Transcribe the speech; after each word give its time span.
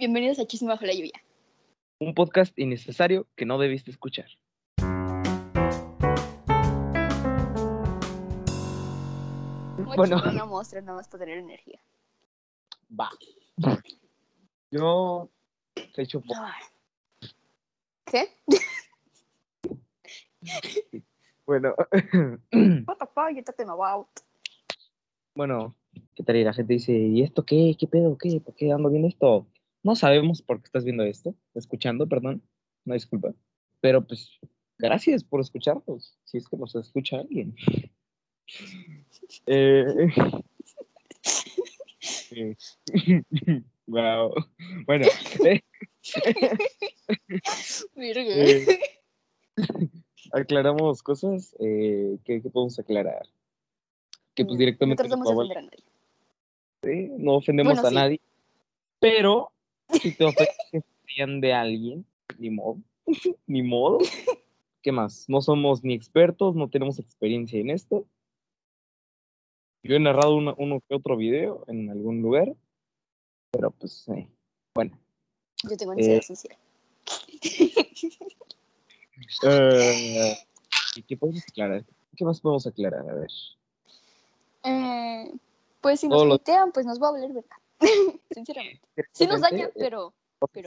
Bienvenidos 0.00 0.38
a 0.38 0.46
Chisme 0.46 0.68
bajo 0.68 0.86
la 0.86 0.94
lluvia. 0.94 1.12
Un 1.98 2.14
podcast 2.14 2.58
innecesario 2.58 3.26
que 3.36 3.44
no 3.44 3.58
debiste 3.58 3.90
escuchar. 3.90 4.28
A 9.78 9.94
Bueno. 9.96 10.22
una 10.24 10.44
muestra 10.46 10.80
nada 10.80 10.96
más 10.98 11.08
para 11.08 11.24
tener 11.24 11.38
energía. 11.38 11.80
Va. 12.98 13.10
Yo 14.70 15.28
te 15.94 16.02
echo 16.02 16.20
po- 16.20 16.34
Ah. 16.36 16.54
¿Qué? 18.06 18.28
Bueno, 21.46 21.74
What 22.86 22.96
the 22.98 23.06
fuck, 23.14 23.30
you're 23.32 23.42
talking 23.42 23.68
about? 23.68 24.06
bueno, 25.34 25.74
¿qué 26.14 26.22
tal? 26.22 26.36
Y 26.36 26.44
la 26.44 26.52
gente 26.52 26.74
dice, 26.74 26.92
¿y 26.92 27.22
esto 27.22 27.44
qué? 27.44 27.74
¿Qué 27.78 27.86
pedo? 27.86 28.16
¿Qué? 28.18 28.40
¿Por 28.40 28.54
qué 28.54 28.72
ando 28.72 28.90
viendo 28.90 29.08
esto? 29.08 29.46
No 29.82 29.96
sabemos 29.96 30.42
por 30.42 30.60
qué 30.60 30.66
estás 30.66 30.84
viendo 30.84 31.04
esto, 31.04 31.34
escuchando, 31.54 32.06
perdón, 32.06 32.42
no 32.84 32.94
disculpa. 32.94 33.32
Pero 33.80 34.06
pues, 34.06 34.38
gracias 34.78 35.24
por 35.24 35.40
escucharnos, 35.40 36.18
si 36.24 36.38
es 36.38 36.48
que 36.48 36.56
nos 36.56 36.74
escucha 36.74 37.20
alguien. 37.20 37.54
Eh, 39.46 39.84
eh, 42.32 42.56
wow. 43.86 44.34
Bueno, 44.86 45.06
eh. 45.44 45.60
Eh, 47.96 48.66
aclaramos 50.32 51.02
cosas 51.02 51.54
eh, 51.60 52.18
que, 52.24 52.42
que 52.42 52.50
podemos 52.50 52.78
aclarar. 52.78 53.26
Que 54.34 54.44
pues 54.44 54.54
No 54.54 54.58
directamente 54.58 55.02
a 55.02 55.06
nadie. 55.06 55.70
valer, 56.82 57.10
no 57.18 57.34
ofendemos 57.36 57.74
Bueno, 57.74 57.86
a 57.86 57.90
sí. 57.90 57.94
nadie. 57.94 58.20
Pero 58.98 59.52
si 60.00 60.12
te 60.14 60.24
ofenden 60.24 61.40
de 61.40 61.52
alguien, 61.52 62.06
ni 62.38 62.50
modo. 62.50 62.78
ni 63.46 63.62
modo. 63.62 63.98
¿Qué 64.82 64.92
más? 64.92 65.26
No 65.28 65.40
somos 65.42 65.82
ni 65.84 65.94
expertos, 65.94 66.54
no 66.54 66.68
tenemos 66.68 66.98
experiencia 66.98 67.58
en 67.60 67.70
esto. 67.70 68.06
Yo 69.82 69.96
he 69.96 70.00
narrado 70.00 70.34
uno, 70.36 70.54
uno 70.58 70.80
que 70.88 70.94
otro 70.94 71.16
video 71.16 71.64
en 71.66 71.90
algún 71.90 72.20
lugar, 72.22 72.54
pero 73.50 73.70
pues, 73.70 74.06
eh, 74.08 74.28
bueno. 74.74 74.98
Yo 75.68 75.76
tengo 75.76 75.92
ansiedad 75.92 76.18
Eh. 76.18 76.22
social. 76.22 76.56
Eh, 79.42 80.34
¿y 80.96 81.02
¿Qué 81.02 81.14
podemos 81.16 81.42
aclarar? 81.46 81.84
¿Qué 82.16 82.24
más 82.24 82.40
podemos 82.40 82.66
aclarar? 82.66 83.00
A 83.08 83.14
ver. 83.14 83.28
Eh, 84.64 85.30
pues 85.82 86.00
si 86.00 86.08
nos 86.08 86.16
Todo 86.18 86.24
lo- 86.26 86.34
hatean, 86.36 86.72
pues 86.72 86.86
nos 86.86 87.00
va 87.02 87.08
a 87.08 87.12
valer 87.12 87.30
verdad. 87.32 87.56
Sinceramente. 88.30 88.80
Sí 89.12 89.26
nos 89.26 89.40
daña, 89.40 89.70
pero, 89.74 90.14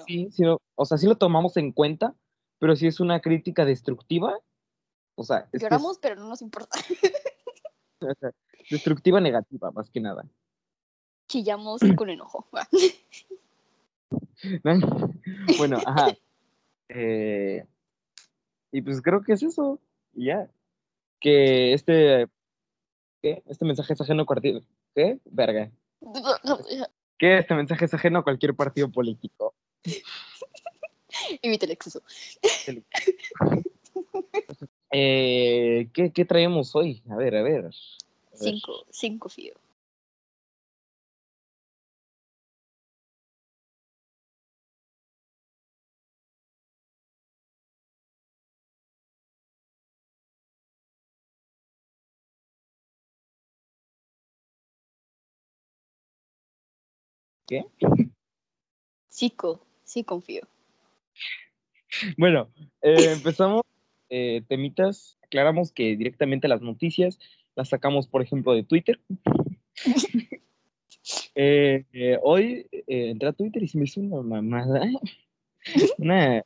Sí, 0.05 0.29
sí 0.31 0.43
lo- 0.43 0.61
o 0.75 0.85
sea, 0.85 0.97
sí 0.97 1.07
lo 1.07 1.17
tomamos 1.17 1.57
en 1.57 1.71
cuenta, 1.71 2.15
pero 2.59 2.75
si 2.75 2.85
es 2.87 2.99
una 2.99 3.21
crítica 3.21 3.65
destructiva, 3.65 4.39
o 5.15 5.23
sea, 5.23 5.39
es 5.39 5.49
que 5.51 5.57
es- 5.57 5.63
lloramos, 5.63 5.97
pero 5.99 6.15
no 6.15 6.27
nos 6.27 6.41
importa. 6.41 6.77
destructiva 8.69 9.19
negativa, 9.19 9.71
más 9.71 9.89
que 9.89 9.99
nada. 9.99 10.25
Chillamos 11.27 11.81
con 11.97 12.09
enojo. 12.09 12.47
bueno, 15.57 15.77
ajá. 15.85 16.15
Eh, 16.89 17.65
y 18.71 18.81
pues 18.81 19.01
creo 19.01 19.23
que 19.23 19.33
es 19.33 19.43
eso, 19.43 19.79
ya. 20.13 20.49
Que 21.19 21.73
este, 21.73 22.27
¿qué? 23.21 23.41
Este 23.47 23.65
mensaje 23.65 23.93
es 23.93 24.01
ajeno 24.01 24.23
a 24.23 24.25
¿qué? 24.93 25.19
Verga. 25.25 25.71
Que 27.23 27.37
este 27.37 27.55
mensaje 27.55 27.85
es 27.85 27.93
ajeno 27.93 28.19
a 28.19 28.23
cualquier 28.23 28.53
partido 28.53 28.91
político. 28.91 29.55
Evita 31.41 31.65
el 31.65 31.71
exceso. 31.71 32.01
Eh, 34.95 35.87
¿qué, 35.91 36.11
¿Qué 36.11 36.23
traemos 36.23 36.75
hoy? 36.75 37.01
A 37.09 37.15
ver, 37.15 37.35
a 37.35 37.41
ver. 37.41 37.59
A 37.59 37.61
ver. 37.61 37.73
Cinco, 38.33 38.85
cinco 38.91 39.27
fío. 39.27 39.55
¿Qué? 57.47 57.65
Cinco, 59.09 59.65
sí 59.83 60.03
confío. 60.03 60.47
Bueno, 62.17 62.49
eh, 62.81 63.11
empezamos 63.13 63.63
eh, 64.09 64.41
temitas, 64.47 65.17
aclaramos 65.23 65.71
que 65.71 65.95
directamente 65.95 66.47
las 66.47 66.61
noticias 66.61 67.19
las 67.55 67.69
sacamos, 67.69 68.07
por 68.07 68.21
ejemplo, 68.21 68.53
de 68.53 68.63
Twitter. 68.63 68.99
Eh, 71.35 72.17
hoy 72.21 72.65
entré 72.87 73.27
a 73.27 73.33
Twitter 73.33 73.61
y 73.61 73.67
se 73.67 73.77
me 73.77 73.85
hizo 73.85 73.99
una 73.99 74.21
mamada. 74.21 74.87
Una 75.97 76.45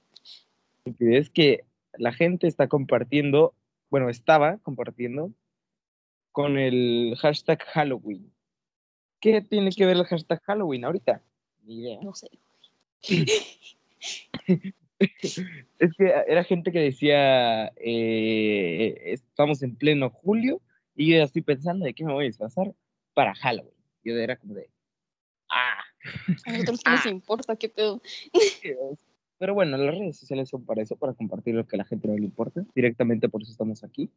es 0.99 1.29
que 1.29 1.63
la 1.93 2.11
gente 2.11 2.47
está 2.47 2.67
compartiendo, 2.67 3.53
bueno, 3.91 4.09
estaba 4.09 4.57
compartiendo 4.59 5.31
con 6.31 6.57
el 6.57 7.15
hashtag 7.19 7.61
Halloween. 7.65 8.31
¿Qué 9.19 9.41
tiene 9.41 9.72
que 9.72 9.85
ver 9.85 9.97
el 9.97 10.05
hashtag 10.05 10.41
Halloween 10.44 10.85
ahorita? 10.85 11.22
Ni 11.63 11.81
idea. 11.81 12.00
No 12.01 12.13
sé. 12.13 12.29
Es 15.00 15.94
que 15.95 16.11
era 16.28 16.44
gente 16.44 16.72
que 16.72 16.79
decía, 16.79 17.67
eh, 17.75 18.95
estamos 19.06 19.61
en 19.61 19.75
pleno 19.75 20.09
julio 20.09 20.59
y 20.95 21.11
yo 21.11 21.17
ya 21.17 21.23
estoy 21.23 21.44
pensando 21.44 21.85
de 21.85 21.94
qué 21.94 22.03
me 22.03 22.13
voy 22.13 22.25
a 22.25 22.27
disfrazar 22.27 22.73
para 23.13 23.35
Halloween. 23.35 23.75
Yo 24.03 24.16
era 24.16 24.38
como 24.38 24.56
de, 24.56 24.69
ah. 25.50 25.83
A 26.45 26.51
nosotros 26.51 26.79
qué 26.83 26.91
nos 26.91 27.06
importa, 27.06 27.56
qué 27.56 27.69
pedo. 27.69 28.01
Pero 29.38 29.53
bueno, 29.53 29.77
las 29.77 29.95
redes 29.95 30.17
sociales 30.17 30.50
son 30.50 30.66
para 30.66 30.81
eso, 30.81 30.95
para 30.95 31.13
compartir 31.13 31.53
lo 31.53 31.67
que 31.67 31.75
a 31.75 31.77
la 31.77 31.85
gente 31.85 32.07
no 32.07 32.16
le 32.16 32.25
importa. 32.25 32.66
Directamente 32.73 33.29
por 33.29 33.44
eso 33.44 33.51
estamos 33.51 33.83
aquí. 33.83 34.09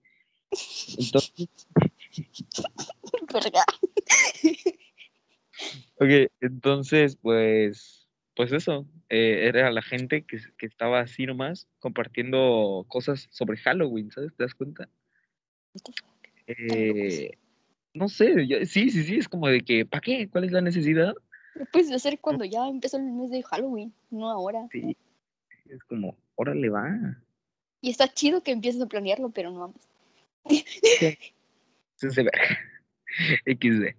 Entonces, 0.98 1.48
Verga. 3.32 3.64
Ok, 6.00 6.30
entonces, 6.40 7.16
pues, 7.16 8.08
pues 8.34 8.52
eso. 8.52 8.86
eh, 9.08 9.46
era 9.46 9.70
la 9.70 9.82
gente 9.82 10.22
que, 10.24 10.38
que 10.56 10.66
estaba 10.66 11.00
así 11.00 11.26
nomás 11.26 11.68
compartiendo 11.78 12.84
cosas 12.88 13.28
sobre 13.30 13.58
Halloween, 13.58 14.10
¿sabes? 14.10 14.34
¿Te 14.34 14.44
das 14.44 14.54
cuenta? 14.54 14.88
Eh, 16.46 17.30
no 17.94 18.08
sé, 18.08 18.46
yo- 18.46 18.64
sí, 18.66 18.90
sí, 18.90 19.04
sí, 19.04 19.16
es 19.16 19.28
como 19.28 19.48
de 19.48 19.60
que, 19.60 19.84
¿para 19.86 20.00
qué? 20.00 20.28
¿Cuál 20.28 20.44
es 20.44 20.52
la 20.52 20.60
necesidad? 20.60 21.14
Lo 21.54 21.64
puedes 21.66 21.90
hacer 21.92 22.18
cuando 22.20 22.44
ya 22.44 22.66
empezó 22.68 22.96
el 22.96 23.04
mes 23.04 23.30
de 23.30 23.42
Halloween, 23.42 23.92
no 24.10 24.30
ahora. 24.30 24.68
Sí, 24.72 24.96
es 25.68 25.82
como, 25.84 26.16
órale 26.36 26.68
va. 26.68 27.22
Y 27.80 27.90
está 27.90 28.08
chido 28.12 28.42
que 28.42 28.52
empieces 28.52 28.80
a 28.82 28.86
planearlo, 28.86 29.30
pero 29.30 29.50
no 29.50 29.60
mames. 29.60 29.88
Se 31.96 32.10
se 32.10 32.22
verga. 32.22 32.58
XD. 33.46 33.94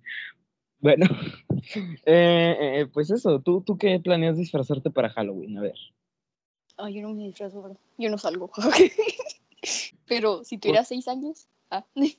Bueno, 0.82 1.06
eh, 2.06 2.58
eh, 2.60 2.88
pues 2.92 3.12
eso, 3.12 3.40
¿tú, 3.40 3.62
¿tú 3.62 3.78
qué 3.78 4.00
planeas 4.00 4.38
disfrazarte 4.38 4.90
para 4.90 5.10
Halloween? 5.10 5.58
A 5.58 5.62
ver. 5.62 5.76
Ay, 6.78 6.96
yo 6.96 7.02
no 7.04 7.14
me 7.14 7.26
disfrazo, 7.26 7.62
bro. 7.62 7.78
Yo 7.98 8.10
no 8.10 8.18
salgo. 8.18 8.52
pero 10.08 10.44
si 10.44 10.58
tuviera 10.58 10.84
seis 10.84 11.08
años, 11.08 11.48
ah, 11.70 11.86
me 11.96 12.18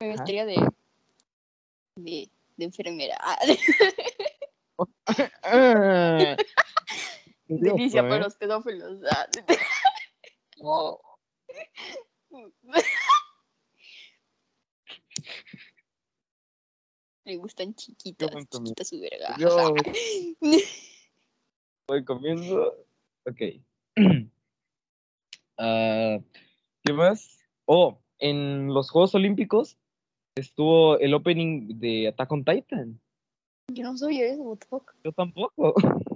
vestiría 0.00 0.44
de, 0.44 0.56
de, 1.96 2.28
de 2.56 2.64
enfermera. 2.64 3.16
Ah, 3.18 3.38
delicia 7.48 8.02
para 8.02 8.16
¿eh? 8.16 8.20
los 8.20 8.36
pedófilos. 8.36 9.00
Ah. 9.10 9.26
Oh, 10.60 11.00
Me 17.24 17.36
gustan 17.36 17.74
chiquitas, 17.74 18.30
chiquitas 18.50 18.88
su 18.88 19.00
verga. 19.00 19.36
Yo 19.38 19.48
voy 21.88 22.04
comiendo. 22.04 22.74
Ok. 23.26 23.40
Ah, 25.58 26.18
¿Qué 26.82 26.92
más? 26.92 27.38
Oh, 27.66 28.00
en 28.18 28.68
los 28.68 28.90
Juegos 28.90 29.14
Olímpicos 29.14 29.76
estuvo 30.34 30.98
el 30.98 31.14
opening 31.14 31.78
de 31.78 32.08
Attack 32.08 32.32
on 32.32 32.44
Titan. 32.44 33.00
Yo 33.68 33.84
no 33.84 33.96
soy 33.96 34.22
eso, 34.22 34.42
what 34.42 34.58
the 34.58 34.66
fuck. 34.66 34.92
Yo 35.04 35.12
tampoco. 35.12 35.74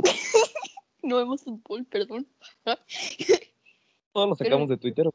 No 1.03 1.19
vemos 1.19 1.44
fútbol, 1.44 1.85
perdón. 1.85 2.26
Todos 4.12 4.29
lo 4.29 4.35
sacamos 4.35 4.69
de 4.69 4.76
Twitter. 4.76 5.08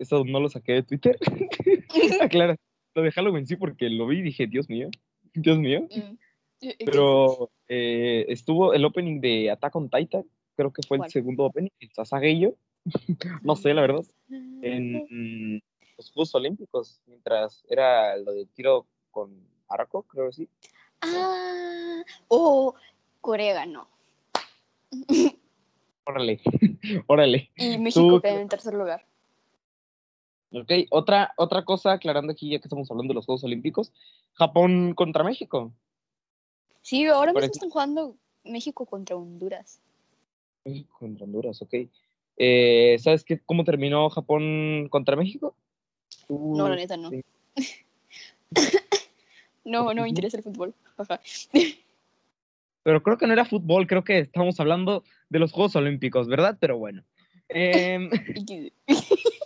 Eso 0.00 0.24
no 0.24 0.40
lo 0.40 0.48
saqué 0.48 0.72
de 0.72 0.82
Twitter. 0.82 1.16
Aclara. 2.20 2.56
Lo 2.96 3.02
de 3.02 3.12
Halloween 3.12 3.46
sí, 3.46 3.54
porque 3.54 3.88
lo 3.88 4.08
vi 4.08 4.18
y 4.18 4.22
dije, 4.22 4.48
Dios 4.48 4.68
mío. 4.68 4.90
Dios 5.34 5.58
mío. 5.58 5.82
Mm. 5.82 6.18
Eh, 6.60 6.76
Pero 6.84 7.50
eh, 7.68 8.26
estuvo 8.28 8.74
el 8.74 8.84
opening 8.84 9.20
de 9.20 9.50
Attack 9.50 9.76
on 9.76 9.88
Titan, 9.88 10.24
creo 10.56 10.72
que 10.72 10.82
fue 10.82 10.96
el 10.98 11.08
segundo 11.10 11.44
opening, 11.44 11.70
el 11.78 11.92
Sasageyo, 11.92 12.56
no 13.42 13.54
sé, 13.54 13.74
la 13.74 13.82
verdad, 13.82 14.04
en 14.28 15.06
mm, 15.08 15.60
los 15.96 16.10
Juegos 16.10 16.34
Olímpicos, 16.34 17.00
mientras 17.06 17.64
era 17.68 18.16
lo 18.16 18.32
de 18.32 18.46
tiro 18.46 18.86
con 19.10 19.30
arco, 19.68 20.02
creo 20.02 20.26
que 20.26 20.32
sí. 20.32 20.48
Ah, 21.00 22.02
oh, 22.26 22.74
Corea 23.20 23.54
ganó. 23.54 23.88
Órale, 26.04 26.40
órale. 27.06 27.50
Y 27.56 27.78
México 27.78 28.20
quedó 28.20 28.38
en 28.38 28.48
tercer 28.48 28.74
lugar. 28.74 29.04
Ok, 30.50 30.72
otra, 30.90 31.34
otra 31.36 31.64
cosa, 31.64 31.92
aclarando 31.92 32.32
aquí, 32.32 32.50
ya 32.50 32.58
que 32.58 32.68
estamos 32.68 32.90
hablando 32.90 33.12
de 33.12 33.16
los 33.16 33.26
Juegos 33.26 33.44
Olímpicos, 33.44 33.92
Japón 34.32 34.94
contra 34.94 35.22
México. 35.24 35.72
Sí, 36.80 37.04
ahora 37.06 37.32
mismo 37.32 37.46
están 37.46 37.70
jugando 37.70 38.16
México 38.44 38.86
contra 38.86 39.16
Honduras. 39.16 39.80
México 40.64 40.96
contra 40.98 41.24
Honduras, 41.24 41.60
ok. 41.60 41.74
Eh, 42.38 42.96
¿Sabes 43.00 43.24
qué, 43.24 43.40
cómo 43.44 43.64
terminó 43.64 44.08
Japón 44.08 44.88
contra 44.90 45.16
México? 45.16 45.54
No, 46.28 46.68
la 46.68 46.76
neta 46.76 46.96
no. 46.96 47.10
sí. 47.10 47.24
No, 49.68 49.92
no 49.92 50.02
me 50.02 50.08
interesa 50.08 50.38
el 50.38 50.42
fútbol. 50.42 50.74
Pero 52.82 53.02
creo 53.02 53.18
que 53.18 53.26
no 53.26 53.34
era 53.34 53.44
fútbol, 53.44 53.86
creo 53.86 54.02
que 54.02 54.18
estamos 54.20 54.58
hablando 54.60 55.04
de 55.28 55.38
los 55.38 55.52
Juegos 55.52 55.76
Olímpicos, 55.76 56.26
¿verdad? 56.26 56.56
Pero 56.58 56.78
bueno. 56.78 57.04
Em, 57.50 58.08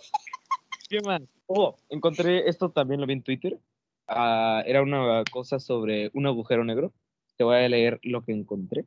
¿Qué 0.93 1.01
más? 1.01 1.23
Oh, 1.47 1.75
encontré 1.89 2.47
esto 2.47 2.69
también 2.69 3.01
lo 3.01 3.07
vi 3.07 3.13
en 3.13 3.23
Twitter. 3.23 3.57
Ah, 4.07 4.61
era 4.63 4.83
una 4.83 5.23
cosa 5.31 5.57
sobre 5.59 6.11
un 6.13 6.27
agujero 6.27 6.63
negro. 6.63 6.93
Te 7.35 7.43
voy 7.43 7.55
a 7.55 7.67
leer 7.67 7.99
lo 8.03 8.23
que 8.23 8.31
encontré. 8.31 8.85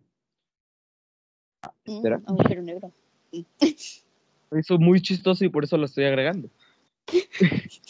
Mm, 1.84 1.96
Espera. 1.96 2.22
agujero 2.24 2.62
negro. 2.62 2.92
Eso 3.32 4.74
es 4.74 4.78
muy 4.78 5.00
chistoso 5.02 5.44
y 5.44 5.48
por 5.48 5.64
eso 5.64 5.76
lo 5.76 5.86
estoy 5.86 6.04
agregando. 6.04 6.48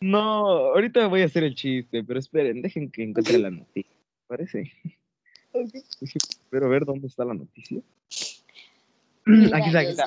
no, 0.00 0.46
ahorita 0.46 1.06
voy 1.08 1.20
a 1.20 1.26
hacer 1.26 1.44
el 1.44 1.54
chiste, 1.54 2.02
pero 2.02 2.18
esperen, 2.18 2.62
dejen 2.62 2.90
que 2.90 3.02
encuentre 3.02 3.36
la 3.40 3.50
noticia. 3.50 3.92
¿Parece? 4.26 4.72
Espero 6.00 6.70
ver 6.70 6.86
dónde 6.86 7.08
está 7.08 7.26
la 7.26 7.34
noticia. 7.34 7.82
Aquí 9.26 9.66
está, 9.66 9.80
aquí 9.80 9.90
está. 9.90 10.06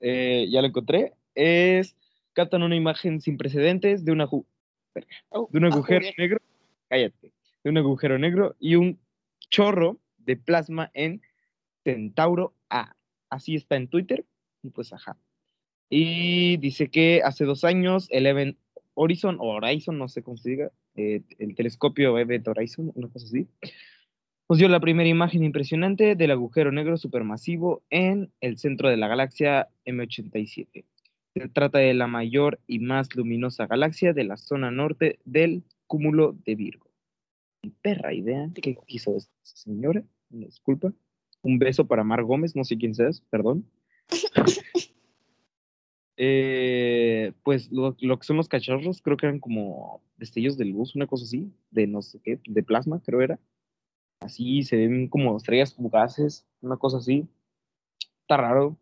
Eh, 0.00 0.46
ya 0.50 0.60
lo 0.60 0.68
encontré. 0.68 1.14
Es 1.34 1.96
captan 2.32 2.62
una 2.62 2.76
imagen 2.76 3.20
sin 3.20 3.36
precedentes 3.36 4.04
de 4.04 4.12
una 4.12 4.26
ju- 4.26 4.44
Oh, 5.30 5.48
de 5.50 5.58
un 5.58 5.64
agujero 5.64 6.06
negro, 6.16 6.38
cállate, 6.88 7.32
de 7.64 7.70
un 7.70 7.78
agujero 7.78 8.18
negro 8.18 8.54
y 8.60 8.76
un 8.76 9.00
chorro 9.50 9.98
de 10.18 10.36
plasma 10.36 10.90
en 10.94 11.20
Centauro 11.82 12.54
A. 12.70 12.94
Así 13.28 13.56
está 13.56 13.74
en 13.76 13.88
Twitter, 13.88 14.24
y 14.62 14.70
pues 14.70 14.92
ajá. 14.92 15.16
Y 15.90 16.56
dice 16.58 16.88
que 16.88 17.22
hace 17.24 17.44
dos 17.44 17.64
años 17.64 18.06
el 18.10 18.26
Event 18.26 18.56
Horizon, 18.94 19.36
o 19.40 19.48
Horizon, 19.54 19.98
no 19.98 20.08
sé 20.08 20.22
cómo 20.22 20.36
se 20.36 20.50
diga, 20.50 20.70
eh, 20.94 21.22
el 21.38 21.54
telescopio 21.56 22.16
Event 22.16 22.46
Horizon, 22.46 22.92
una 22.94 23.08
cosa 23.08 23.26
así, 23.26 23.48
nos 24.48 24.58
dio 24.58 24.68
la 24.68 24.80
primera 24.80 25.08
imagen 25.08 25.42
impresionante 25.42 26.16
del 26.16 26.30
agujero 26.30 26.70
negro 26.70 26.96
supermasivo 26.96 27.82
en 27.90 28.30
el 28.40 28.58
centro 28.58 28.90
de 28.90 28.96
la 28.96 29.08
galaxia 29.08 29.68
M87. 29.86 30.84
Se 31.34 31.48
trata 31.48 31.78
de 31.78 31.94
la 31.94 32.06
mayor 32.06 32.60
y 32.66 32.78
más 32.78 33.14
luminosa 33.16 33.66
galaxia 33.66 34.12
de 34.12 34.24
la 34.24 34.36
zona 34.36 34.70
norte 34.70 35.18
del 35.24 35.64
cúmulo 35.86 36.36
de 36.44 36.54
Virgo. 36.54 36.90
Ni 37.62 37.70
Perra 37.70 38.12
idea. 38.12 38.50
¿Qué 38.54 38.76
quiso 38.86 39.16
esta 39.16 39.32
señora? 39.42 40.02
Disculpa. 40.28 40.92
Un 41.42 41.58
beso 41.58 41.86
para 41.86 42.04
Mar 42.04 42.22
Gómez, 42.22 42.54
no 42.54 42.64
sé 42.64 42.76
quién 42.76 42.94
seas, 42.94 43.20
perdón. 43.30 43.66
Eh, 46.16 47.32
pues 47.42 47.72
lo, 47.72 47.96
que 47.96 48.24
son 48.24 48.36
los 48.36 48.48
cachorros, 48.48 49.02
creo 49.02 49.16
que 49.16 49.26
eran 49.26 49.40
como 49.40 50.00
destellos 50.16 50.56
de 50.56 50.64
luz, 50.64 50.94
una 50.94 51.08
cosa 51.08 51.24
así, 51.24 51.52
de 51.72 51.88
no 51.88 52.02
sé 52.02 52.20
qué, 52.22 52.38
de 52.46 52.62
plasma, 52.62 53.02
creo 53.04 53.20
era. 53.20 53.40
Así 54.24 54.62
se 54.62 54.76
ven 54.76 55.08
como 55.08 55.36
estrellas 55.36 55.74
fugaces, 55.74 56.46
una 56.62 56.78
cosa 56.78 56.96
así. 56.96 57.28
Está 58.22 58.38
raro. 58.38 58.76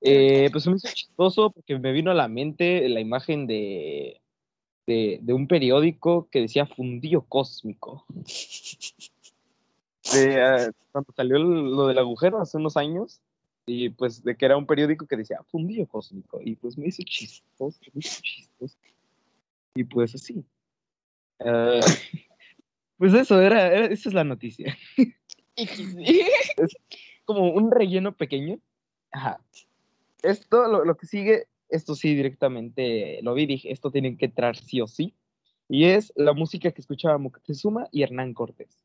Eh, 0.00 0.48
pues 0.52 0.66
me 0.68 0.76
hizo 0.76 0.88
chistoso 0.94 1.50
porque 1.50 1.78
me 1.78 1.92
vino 1.92 2.12
a 2.12 2.14
la 2.14 2.28
mente 2.28 2.88
la 2.88 3.00
imagen 3.00 3.46
de, 3.48 4.20
de, 4.86 5.18
de 5.20 5.32
un 5.32 5.48
periódico 5.48 6.28
que 6.30 6.42
decía 6.42 6.66
fundillo 6.66 7.22
cósmico. 7.22 8.06
De, 10.14 10.40
ah, 10.40 10.70
cuando 10.92 11.12
salió 11.14 11.38
lo 11.38 11.88
del 11.88 11.98
agujero 11.98 12.40
hace 12.40 12.56
unos 12.56 12.76
años, 12.76 13.20
y 13.66 13.90
pues 13.90 14.22
de 14.22 14.36
que 14.36 14.46
era 14.46 14.56
un 14.56 14.66
periódico 14.66 15.06
que 15.06 15.16
decía 15.16 15.42
fundillo 15.50 15.86
cósmico, 15.86 16.40
y 16.42 16.54
pues 16.54 16.78
me 16.78 16.86
hizo 16.86 17.02
chistoso, 17.02 17.80
me 17.92 18.00
hizo 18.00 18.22
chistoso. 18.22 18.78
Y 19.74 19.84
pues 19.84 20.14
así. 20.14 20.44
Ah, 21.40 21.80
pues 23.00 23.14
eso, 23.14 23.40
era, 23.40 23.66
era- 23.72 23.86
esa 23.86 24.10
es 24.10 24.14
la 24.14 24.24
noticia. 24.24 24.76
XD. 25.56 26.04
como 27.24 27.50
un 27.50 27.70
relleno 27.70 28.14
pequeño. 28.14 28.58
Ajá. 29.10 29.40
Esto, 30.22 30.68
lo, 30.68 30.84
lo 30.84 30.96
que 30.98 31.06
sigue, 31.06 31.46
esto 31.70 31.94
sí 31.94 32.14
directamente 32.14 33.20
lo 33.22 33.32
vi, 33.32 33.46
dije, 33.46 33.72
esto 33.72 33.90
tiene 33.90 34.18
que 34.18 34.26
entrar 34.26 34.54
sí 34.56 34.82
o 34.82 34.86
sí. 34.86 35.14
Y 35.66 35.86
es 35.86 36.12
la 36.14 36.34
música 36.34 36.70
que 36.72 36.80
escuchaba 36.82 37.16
Moctezuma 37.16 37.88
y 37.90 38.02
Hernán 38.02 38.34
Cortés. 38.34 38.84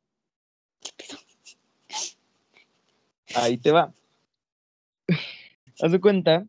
Ahí 3.36 3.58
te 3.58 3.72
va. 3.72 3.94
Haz 5.82 5.92
de 5.92 6.00
cuenta, 6.00 6.48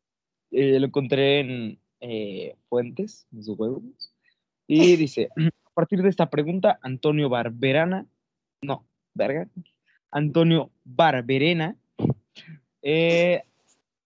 eh, 0.52 0.78
lo 0.78 0.86
encontré 0.86 1.40
en 1.40 1.78
eh, 2.00 2.54
Fuentes, 2.68 3.26
en 3.32 3.42
sus 3.42 3.58
huevos. 3.58 3.82
Y 4.68 4.94
dice, 4.96 5.28
partir 5.76 6.02
de 6.02 6.08
esta 6.08 6.30
pregunta, 6.30 6.78
Antonio 6.80 7.28
Barberana, 7.28 8.06
no, 8.62 8.86
verga, 9.12 9.46
Antonio 10.10 10.70
Barberena, 10.84 11.76
eh, 12.80 13.42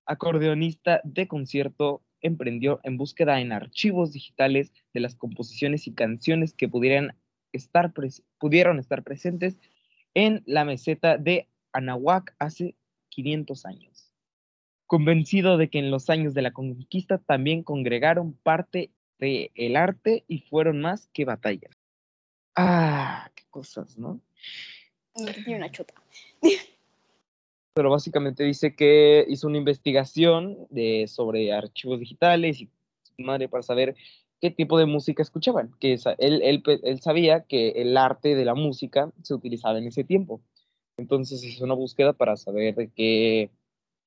acordeonista 0.05 1.01
de 1.05 1.29
concierto, 1.29 2.03
emprendió 2.23 2.81
en 2.83 2.97
búsqueda 2.97 3.41
en 3.41 3.53
archivos 3.53 4.13
digitales 4.13 4.73
de 4.93 4.99
las 4.99 5.15
composiciones 5.15 5.87
y 5.87 5.95
canciones 5.95 6.55
que 6.55 6.69
pudieran 6.69 7.15
estar 7.53 7.93
pudieron 8.39 8.81
estar 8.81 9.05
presentes 9.05 9.57
en 10.15 10.43
la 10.47 10.65
meseta 10.65 11.19
de 11.19 11.47
Anahuac 11.73 12.35
hace 12.41 12.75
500 13.11 13.65
años. 13.65 14.13
Convencido 14.87 15.57
de 15.57 15.71
que 15.71 15.79
en 15.79 15.93
los 15.93 16.11
años 16.11 16.35
de 16.35 16.43
la 16.43 16.51
conquista 16.51 17.19
también 17.19 17.63
congregaron 17.63 18.33
parte 18.43 18.91
del 19.21 19.51
el 19.55 19.77
arte 19.77 20.25
y 20.27 20.41
fueron 20.41 20.81
más 20.81 21.09
que 21.13 21.25
batallas. 21.25 21.77
Ah, 22.57 23.31
qué 23.35 23.45
cosas, 23.51 23.97
¿no? 23.97 24.21
Tiene 25.15 25.57
una 25.57 25.71
chota. 25.71 25.95
pero 27.75 27.91
básicamente 27.91 28.45
dice 28.45 28.75
que 28.75 29.25
hizo 29.29 29.47
una 29.47 29.59
investigación 29.59 30.67
de, 30.71 31.07
sobre 31.07 31.53
archivos 31.53 32.01
digitales 32.01 32.61
y 32.61 32.69
madre 33.19 33.49
para 33.49 33.63
saber 33.63 33.95
qué 34.41 34.51
tipo 34.51 34.79
de 34.79 34.87
música 34.87 35.23
escuchaban, 35.23 35.75
que 35.79 35.99
él, 36.19 36.43
él, 36.43 36.63
él 36.83 37.01
sabía 37.01 37.43
que 37.43 37.71
el 37.71 37.97
arte 37.97 38.35
de 38.35 38.45
la 38.45 38.55
música 38.55 39.13
se 39.23 39.35
utilizaba 39.35 39.79
en 39.79 39.87
ese 39.87 40.05
tiempo. 40.05 40.41
Entonces 40.97 41.43
hizo 41.45 41.65
una 41.65 41.75
búsqueda 41.75 42.13
para 42.13 42.37
saber 42.37 42.75
de 42.75 42.89
qué, 42.89 43.51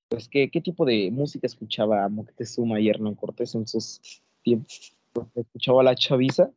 pues, 0.09 0.27
qué, 0.29 0.49
qué 0.49 0.61
tipo 0.61 0.85
de 0.85 1.09
música 1.11 1.47
escuchaba 1.47 2.07
Moctezuma 2.09 2.79
y 2.79 2.89
Hernán 2.89 3.15
Cortés 3.15 3.55
en 3.55 3.67
sus 3.67 4.21
tiempos. 4.43 4.95
Escuchaba 5.35 5.83
la 5.83 5.95
chaviza. 5.95 6.49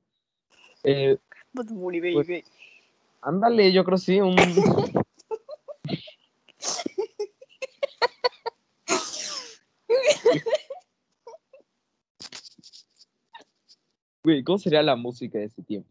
Eh, 0.85 1.19
Bunny, 1.53 2.01
Pues- 2.01 2.27
baby. 2.27 2.45
ándale, 3.23 3.73
yo 3.73 3.85
creo 3.85 3.99
sí, 3.99 4.21
un... 4.21 4.37
Güey, 14.23 14.43
¿cómo 14.43 14.59
sería 14.59 14.83
la 14.83 14.97
música 14.97 15.39
de 15.39 15.45
ese 15.45 15.63
tiempo? 15.63 15.89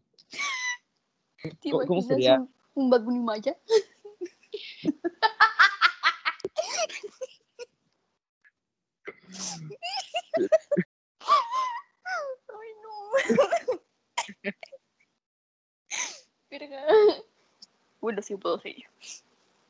¿Te 1.60 1.70
¿cómo- 1.70 1.86
cómo 1.86 2.02
sería? 2.02 2.40
Un, 2.40 2.50
un 2.74 2.90
Bad 2.90 3.02
Bunny 3.02 3.20
Maya? 3.20 3.56
Verga, 16.50 16.86
bueno, 18.00 18.22
sí 18.22 18.36
puedo 18.36 18.58
seguir. 18.60 18.86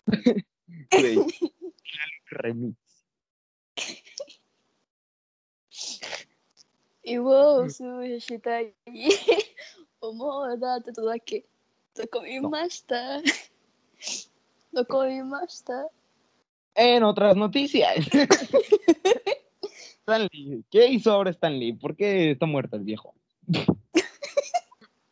Remix. 2.30 2.76
Y 7.02 7.18
wow, 7.18 7.70
su 7.70 8.02
yashita 8.02 8.62
y 8.62 8.74
omo 10.00 10.56
date 10.56 10.92
todo 10.92 11.12
aquí. 11.12 11.44
Tokomimashita. 11.94 13.22
Tokomimashita. 14.72 15.88
En 16.78 17.04
otras 17.04 17.34
noticias. 17.36 18.06
Stanley, 20.02 20.62
¿qué 20.70 20.88
hizo 20.88 21.10
ahora 21.10 21.30
Stanley? 21.30 21.72
¿Por 21.72 21.96
qué 21.96 22.32
está 22.32 22.44
muerto 22.44 22.76
el 22.76 22.82
viejo? 22.82 23.14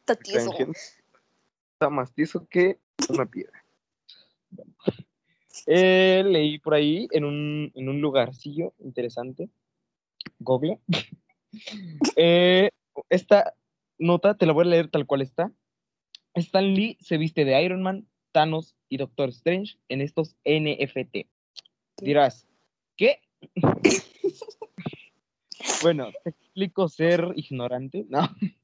Está 0.00 0.16
tieso. 0.16 0.52
Está 1.72 1.90
más 1.90 2.12
tieso 2.12 2.46
que 2.48 2.78
una 3.08 3.26
piedra. 3.26 3.64
Bueno. 4.50 4.74
Eh, 5.66 6.22
leí 6.26 6.58
por 6.58 6.74
ahí 6.74 7.08
en 7.10 7.24
un, 7.24 7.72
en 7.74 7.88
un 7.88 8.00
lugarcillo 8.00 8.74
interesante, 8.78 9.48
Google. 10.38 10.80
Eh, 12.16 12.70
esta 13.10 13.54
nota 13.96 14.36
te 14.36 14.44
la 14.44 14.52
voy 14.52 14.66
a 14.66 14.70
leer 14.70 14.90
tal 14.90 15.06
cual 15.06 15.22
está. 15.22 15.52
Stan 16.34 16.74
Lee 16.74 16.98
se 17.00 17.16
viste 17.16 17.44
de 17.44 17.62
Iron 17.62 17.80
Man, 17.80 18.08
Thanos 18.32 18.74
y 18.88 18.96
Doctor 18.96 19.28
Strange 19.28 19.78
en 19.88 20.00
estos 20.00 20.34
NFT. 20.44 21.28
Dirás, 21.98 22.48
¿qué? 22.96 23.20
bueno, 25.82 26.10
te 26.24 26.34
explico 26.54 26.88
ser 26.88 27.32
ignorante. 27.34 28.06
No. 28.08 28.20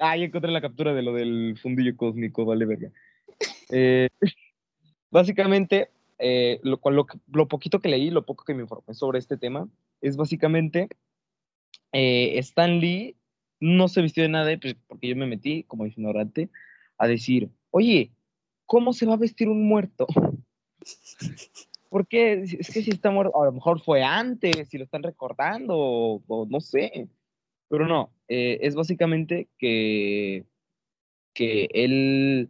Ya 0.00 0.16
encontré 0.16 0.50
la 0.50 0.62
captura 0.62 0.94
de 0.94 1.02
lo 1.02 1.12
del 1.12 1.58
fundillo 1.60 1.94
cósmico, 1.94 2.46
vale 2.46 2.64
verga. 2.64 2.90
Eh, 3.70 4.08
básicamente, 5.10 5.90
eh, 6.18 6.58
lo, 6.62 6.80
poquito 7.48 7.80
que 7.80 7.90
leí, 7.90 8.08
lo 8.10 8.24
poco 8.24 8.44
que 8.44 8.54
me 8.54 8.62
informé 8.62 8.94
sobre 8.94 9.18
este 9.18 9.36
tema, 9.36 9.68
es 10.00 10.16
básicamente 10.16 10.88
eh, 11.92 12.38
Stan 12.38 12.80
Lee 12.80 13.14
no 13.60 13.88
se 13.88 14.00
vistió 14.00 14.22
de 14.22 14.30
nada, 14.30 14.56
pues, 14.58 14.74
porque 14.86 15.08
yo 15.08 15.16
me 15.16 15.26
metí 15.26 15.64
como 15.64 15.84
ignorante 15.84 16.48
a 16.96 17.06
decir, 17.06 17.50
oye, 17.70 18.10
¿cómo 18.64 18.94
se 18.94 19.04
va 19.04 19.14
a 19.14 19.18
vestir 19.18 19.50
un 19.50 19.68
muerto? 19.68 20.06
Porque 21.90 22.42
es 22.42 22.70
que 22.72 22.82
si 22.82 22.90
está 22.90 23.10
muerto, 23.10 23.40
a 23.40 23.46
lo 23.46 23.52
mejor 23.52 23.80
fue 23.80 24.02
antes, 24.02 24.68
si 24.68 24.78
lo 24.78 24.84
están 24.84 25.02
recordando, 25.02 25.74
o, 25.76 26.22
o 26.26 26.46
no 26.46 26.60
sé. 26.60 27.08
Pero 27.68 27.86
no, 27.86 28.10
eh, 28.28 28.58
es 28.62 28.74
básicamente 28.74 29.48
que, 29.58 30.44
que 31.34 31.68
él, 31.72 32.48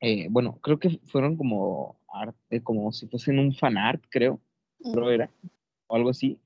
eh, 0.00 0.28
bueno, 0.30 0.58
creo 0.62 0.78
que 0.78 1.00
fueron 1.06 1.36
como 1.36 1.96
arte, 2.08 2.62
como 2.62 2.92
si 2.92 3.06
fuesen 3.08 3.38
un 3.38 3.54
fan 3.54 3.76
art, 3.78 4.02
creo, 4.10 4.40
creo 4.92 5.10
era, 5.10 5.30
o 5.86 5.96
algo 5.96 6.10
así, 6.10 6.38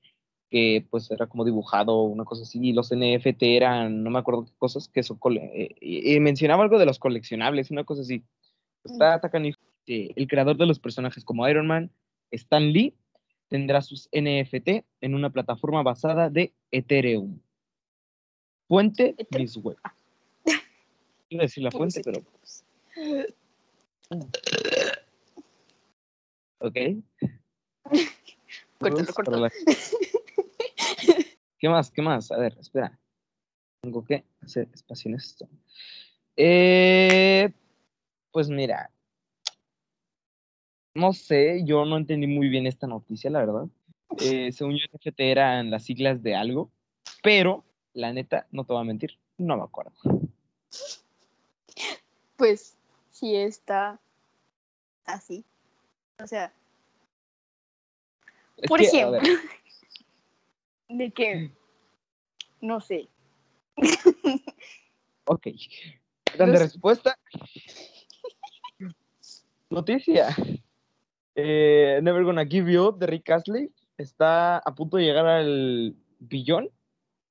que 0.49 0.85
pues 0.89 1.09
era 1.11 1.27
como 1.27 1.45
dibujado, 1.45 2.03
una 2.03 2.25
cosa 2.25 2.43
así, 2.43 2.59
y 2.61 2.73
los 2.73 2.91
NFT 2.91 3.55
eran, 3.55 4.03
no 4.03 4.09
me 4.09 4.19
acuerdo 4.19 4.45
qué 4.45 4.51
cosas, 4.57 4.87
que 4.89 5.03
son, 5.03 5.17
cole- 5.17 5.51
eh, 5.53 5.75
y- 5.79 6.15
y 6.15 6.19
mencionaba 6.19 6.63
algo 6.63 6.79
de 6.79 6.85
los 6.85 6.99
coleccionables, 6.99 7.71
una 7.71 7.83
cosa 7.83 8.01
así. 8.01 8.23
Está, 8.83 9.15
está 9.15 9.29
Eh, 9.87 10.11
el 10.15 10.27
creador 10.27 10.57
de 10.57 10.65
los 10.65 10.79
personajes 10.79 11.23
como 11.25 11.47
Iron 11.49 11.67
Man, 11.67 11.91
Stan 12.31 12.71
Lee, 12.71 12.95
tendrá 13.49 13.81
sus 13.81 14.07
NFT 14.11 14.85
en 15.01 15.15
una 15.15 15.29
plataforma 15.29 15.83
basada 15.83 16.29
de 16.29 16.53
Ethereum. 16.71 17.39
Fuente, 18.67 19.15
Ether- 19.17 19.39
mis 19.41 19.57
web. 19.57 19.77
Iba 21.29 21.41
a 21.43 21.45
decir 21.45 21.63
la 21.63 21.71
fuente, 21.71 22.01
pero 22.03 22.21
ok. 26.59 26.77
Para 28.79 29.37
la- 29.39 29.51
¿Qué 31.59 31.69
más? 31.69 31.91
¿Qué 31.91 32.01
más? 32.01 32.31
A 32.31 32.37
ver, 32.37 32.57
espera. 32.59 32.97
Tengo 33.81 34.03
que 34.03 34.23
hacer 34.41 34.67
espacio 34.73 35.09
en 35.09 35.15
esto. 35.15 35.47
Eh, 36.35 37.51
pues 38.31 38.49
mira. 38.49 38.90
No 40.93 41.13
sé, 41.13 41.63
yo 41.63 41.85
no 41.85 41.97
entendí 41.97 42.27
muy 42.27 42.49
bien 42.49 42.67
esta 42.67 42.87
noticia, 42.87 43.29
la 43.29 43.39
verdad. 43.39 43.67
Eh, 44.19 44.51
según 44.51 44.73
yo, 44.73 44.85
NFT 44.93 45.19
eran 45.19 45.71
las 45.71 45.85
siglas 45.85 46.21
de 46.21 46.35
algo, 46.35 46.69
pero 47.23 47.63
la 47.93 48.11
neta, 48.11 48.47
no 48.51 48.65
te 48.65 48.73
voy 48.73 48.81
a 48.81 48.85
mentir, 48.85 49.17
no 49.37 49.57
me 49.57 49.63
acuerdo. 49.63 49.93
Pues 52.35 52.77
sí 53.11 53.35
está 53.35 53.99
así. 55.05 55.45
O 56.21 56.27
sea, 56.27 56.53
Es 58.57 58.67
por 58.67 58.79
que, 58.79 58.85
ejemplo, 58.85 59.19
de 60.89 61.11
que, 61.11 61.51
no 62.59 62.81
sé, 62.81 63.07
ok. 65.25 65.47
Grande 66.33 66.59
respuesta. 66.59 67.17
Noticia. 69.69 70.35
Eh, 71.35 71.99
Never 72.03 72.23
Gonna 72.23 72.45
Give 72.45 72.71
You 72.71 72.87
Up 72.87 72.99
de 72.99 73.07
Rick 73.07 73.29
Astley 73.29 73.71
está 73.97 74.57
a 74.57 74.75
punto 74.75 74.97
de 74.97 75.03
llegar 75.03 75.25
al 75.25 75.95
billón, 76.19 76.69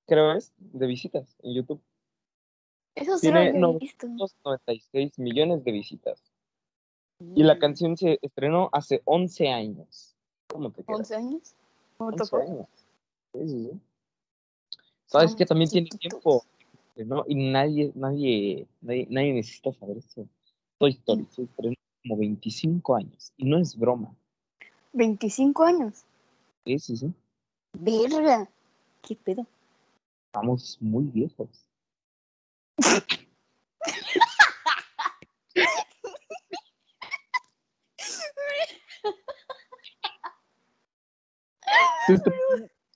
creo 0.07 0.33
es, 0.33 0.53
de 0.59 0.87
visitas 0.87 1.37
en 1.43 1.55
YouTube. 1.55 1.81
eso 2.95 3.19
sí 3.19 3.31
lo 3.31 3.41
Tiene 3.41 3.79
visto. 3.79 4.07
296 4.09 5.19
millones 5.19 5.65
de 5.65 5.73
visitas. 5.73 6.23
Y 7.35 7.43
la 7.43 7.59
canción 7.59 7.99
se 7.99 8.19
estrenó 8.23 8.71
hace 8.73 9.03
11 9.05 9.49
años. 9.49 10.17
¿Cómo 10.47 10.71
te 10.71 10.83
queda? 10.83 10.97
11 10.97 11.17
años. 11.17 11.55
¿Cómo 11.99 12.11
11 12.11 12.25
tocó? 12.25 12.43
años. 12.43 12.67
Sí, 13.35 13.41
sí, 13.47 13.65
sí. 13.65 13.81
Sabes 15.05 15.33
Son 15.33 15.39
que 15.39 15.47
también 15.47 15.71
tiene 15.71 15.89
tiempo, 15.89 16.45
¿no? 16.97 17.25
Y 17.29 17.35
nadie, 17.35 17.93
nadie, 17.95 18.67
nadie, 18.81 19.07
nadie 19.11 19.35
necesita 19.35 19.73
saber 19.75 19.99
eso. 19.99 20.27
Toy 20.79 20.93
Story 20.93 21.27
se 21.31 21.43
estrenó 21.43 21.75
como 22.03 22.17
25 22.19 22.95
años. 22.97 23.33
Y 23.37 23.45
no 23.47 23.59
es 23.59 23.77
broma. 23.77 24.15
25 24.93 25.65
años. 25.65 26.05
Sí, 26.65 26.79
sí, 26.79 26.97
sí. 26.97 27.13
Verga. 27.73 28.49
¿Qué 29.03 29.17
pedo? 29.17 29.47
Estamos 30.27 30.79
muy 30.81 31.05
viejos. 31.05 31.67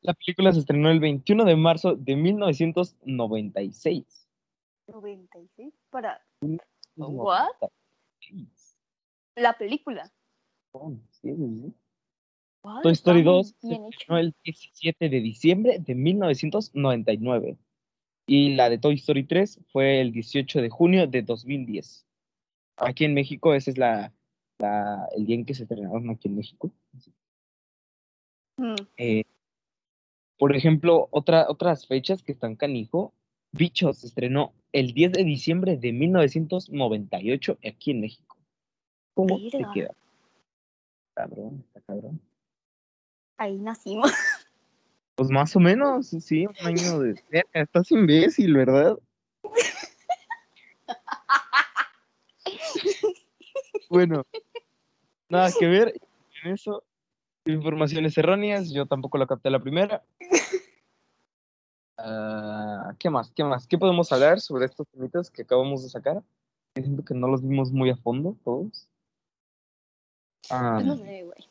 La 0.02 0.12
película 0.14 0.52
se 0.52 0.58
estrenó 0.61 0.90
el 0.90 1.00
21 1.00 1.44
de 1.44 1.56
marzo 1.56 1.94
de 1.94 2.16
1996. 2.16 4.04
96 4.88 5.73
para 5.90 6.20
What? 6.96 7.49
96. 9.36 9.36
la 9.36 9.52
película. 9.58 10.12
Sí, 10.72 11.34
sí, 11.34 11.34
sí. 11.36 11.72
What? 12.62 12.82
Toy 12.82 12.92
Story 12.92 13.20
Está 13.20 13.30
muy 13.30 13.38
2 13.38 13.54
se 13.60 13.74
estrenó 13.90 14.18
el 14.18 14.34
17 14.44 15.08
de 15.08 15.20
diciembre 15.20 15.78
de 15.80 15.94
1999. 15.94 17.58
Y 18.26 18.54
la 18.54 18.70
de 18.70 18.78
Toy 18.78 18.94
Story 18.94 19.24
3 19.24 19.60
fue 19.70 20.00
el 20.00 20.12
18 20.12 20.62
de 20.62 20.70
junio 20.70 21.06
de 21.06 21.22
2010. 21.22 22.06
Aquí 22.78 23.04
en 23.04 23.14
México, 23.14 23.54
ese 23.54 23.70
es 23.72 23.78
la, 23.78 24.12
la- 24.58 25.06
el 25.14 25.26
día 25.26 25.36
en 25.36 25.44
que 25.44 25.54
se 25.54 25.64
estrenaron 25.64 26.08
aquí 26.10 26.28
en 26.28 26.36
México. 26.36 26.72
Mm, 28.56 28.74
Eh, 28.96 29.24
por 30.38 30.56
ejemplo, 30.56 31.08
otra, 31.10 31.46
otras 31.48 31.86
fechas 31.86 32.22
que 32.22 32.32
están 32.32 32.56
canijo. 32.56 33.12
Bichos 33.52 33.98
se 33.98 34.06
estrenó 34.08 34.52
el 34.72 34.94
10 34.94 35.12
de 35.12 35.22
diciembre 35.24 35.76
de 35.76 35.92
1998 35.92 37.58
aquí 37.64 37.90
en 37.92 38.00
México. 38.00 38.33
¿Cómo 39.14 39.38
te 39.50 39.64
queda? 39.73 39.94
Cabrón, 41.14 41.64
está 41.66 41.80
cabrón. 41.80 42.21
Ahí 43.37 43.59
nacimos. 43.59 44.11
Pues 45.16 45.30
más 45.30 45.54
o 45.54 45.61
menos, 45.61 46.09
sí, 46.09 46.44
un 46.44 46.66
año 46.66 46.99
de... 46.99 47.14
Estás 47.52 47.92
imbécil, 47.92 48.52
¿verdad? 48.52 48.99
Bueno, 53.88 54.26
nada 55.28 55.50
que 55.56 55.66
ver 55.68 55.94
en 56.42 56.52
eso. 56.52 56.83
Informaciones 57.47 58.18
erróneas, 58.18 58.73
yo 58.73 58.87
tampoco 58.87 59.18
la 59.18 59.28
capté 59.28 59.50
la 59.50 59.61
primera. 59.61 60.02
Ah, 61.97 62.92
¿Qué 62.99 63.09
más? 63.09 63.30
¿Qué 63.30 63.44
más? 63.44 63.68
¿Qué 63.68 63.78
podemos 63.78 64.11
hablar 64.11 64.40
sobre 64.40 64.64
estos 64.64 64.88
temitas 64.88 65.30
que 65.30 65.42
acabamos 65.42 65.85
de 65.85 65.90
sacar? 65.90 66.25
Siento 66.75 67.04
que 67.04 67.14
no 67.14 67.28
los 67.28 67.40
vimos 67.40 67.71
muy 67.71 67.90
a 67.90 67.97
fondo 67.97 68.37
todos. 68.42 68.88
Ah, 70.50 70.72
Pues 70.76 70.86
no 70.86 70.96
sé, 70.96 71.22
güey. 71.24 71.48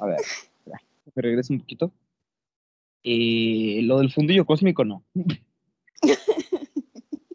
a 0.00 0.06
ver, 0.06 0.20
me 1.14 1.22
regreso 1.22 1.52
un 1.52 1.60
poquito. 1.60 1.92
Eh, 3.02 3.80
lo 3.84 3.98
del 3.98 4.12
fundillo 4.12 4.44
cósmico 4.44 4.84
no. 4.84 5.02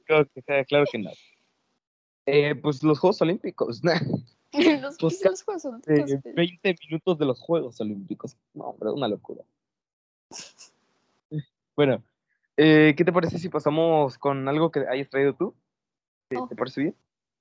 claro, 0.06 0.28
que, 0.34 0.66
claro 0.66 0.86
que 0.92 1.00
no. 1.00 1.12
Eh, 2.28 2.56
pues 2.56 2.84
los 2.84 3.00
Juegos 3.00 3.22
Olímpicos, 3.22 3.82
Los, 4.54 4.98
Pues 4.98 5.22
los 5.26 5.44
juegos 5.44 5.66
eh, 5.88 6.06
los- 6.08 6.24
20 6.34 6.76
minutos 6.88 7.18
de 7.20 7.26
los 7.26 7.40
Juegos 7.42 7.82
Olímpicos. 7.82 8.38
No, 8.54 8.66
hombre, 8.66 8.90
una 8.92 9.08
locura. 9.10 9.44
Bueno, 11.76 12.02
Eh, 12.58 12.94
¿Qué 12.96 13.04
te 13.04 13.12
parece 13.12 13.38
si 13.38 13.50
pasamos 13.50 14.18
con 14.18 14.48
algo 14.48 14.72
que 14.72 14.80
hayas 14.88 15.10
traído 15.10 15.34
tú? 15.34 15.54
¿Te, 16.30 16.38
Oh. 16.38 16.48
te 16.48 16.56
parece 16.56 16.80
bien? 16.84 16.96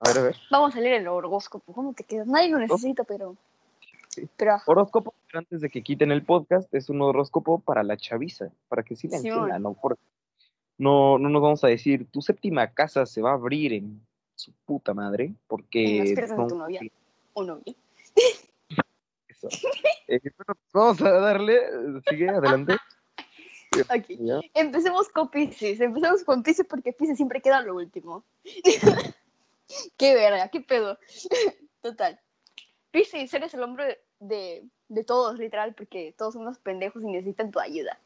A 0.05 0.09
ver, 0.09 0.19
a 0.19 0.23
ver. 0.23 0.37
Vamos 0.51 0.77
a 0.77 0.81
leer 0.81 1.01
el 1.01 1.09
horóscopo. 1.09 1.73
¿Cómo 1.73 1.93
te 1.95 2.05
quedas? 2.05 2.27
Nadie 2.27 2.51
lo 2.51 2.59
necesita, 2.59 3.05
pero. 3.05 3.37
Sí. 4.09 4.29
Pero 4.37 4.53
ajá. 4.55 4.65
Horóscopo, 4.71 5.15
antes 5.33 5.61
de 5.61 5.71
que 5.71 5.83
quiten 5.83 6.13
el 6.13 6.23
podcast, 6.25 6.73
es 6.75 6.89
un 6.89 7.03
horóscopo 7.03 7.59
para 7.59 7.83
la 7.83 7.97
chaviza, 7.97 8.49
para 8.69 8.83
que 8.83 8.95
Sí, 8.97 9.09
siendo, 9.09 9.41
bueno. 9.41 9.59
no, 9.59 9.73
por- 9.75 9.99
no, 10.79 11.19
no 11.19 11.29
nos 11.29 11.43
vamos 11.43 11.65
a 11.65 11.69
decir, 11.69 12.07
tu 12.11 12.21
séptima 12.23 12.73
casa 12.73 13.07
se 13.07 13.23
va 13.23 13.31
a 13.31 13.35
abrir 13.35 13.73
en 13.73 14.01
su 14.37 14.53
puta 14.67 14.93
madre, 14.95 15.25
En 15.27 15.39
porque... 15.49 15.99
las 15.99 16.07
piernas 16.13 16.39
de 16.39 16.47
tu 16.49 16.57
novia. 16.59 16.81
O 17.33 17.43
novia. 17.45 17.75
eso. 19.29 19.49
Eh, 20.09 20.21
bueno, 20.37 20.61
vamos 20.73 21.01
a 21.03 21.11
darle, 21.11 21.61
sigue 22.09 22.29
adelante. 22.29 22.77
Ok. 23.91 24.05
Ya. 24.21 24.39
Empecemos 24.55 25.09
con 25.09 25.29
Pisces. 25.31 25.81
Empecemos 25.81 26.23
con 26.23 26.45
Pisces 26.45 26.65
porque 26.65 26.93
Pisces 26.93 27.17
siempre 27.17 27.41
queda 27.41 27.61
lo 27.61 27.75
último. 27.75 28.23
qué 29.97 30.15
verga, 30.15 30.49
qué 30.49 30.61
pedo. 30.61 30.99
Total. 31.81 32.21
Pisces, 32.91 33.33
eres 33.35 33.55
el 33.55 33.63
hombre 33.63 34.01
de, 34.21 34.65
de 34.89 35.05
todos, 35.05 35.39
literal, 35.39 35.75
porque 35.75 36.15
todos 36.17 36.35
son 36.35 36.43
unos 36.43 36.59
pendejos 36.59 37.03
y 37.03 37.07
necesitan 37.07 37.51
tu 37.51 37.59
ayuda. 37.61 37.99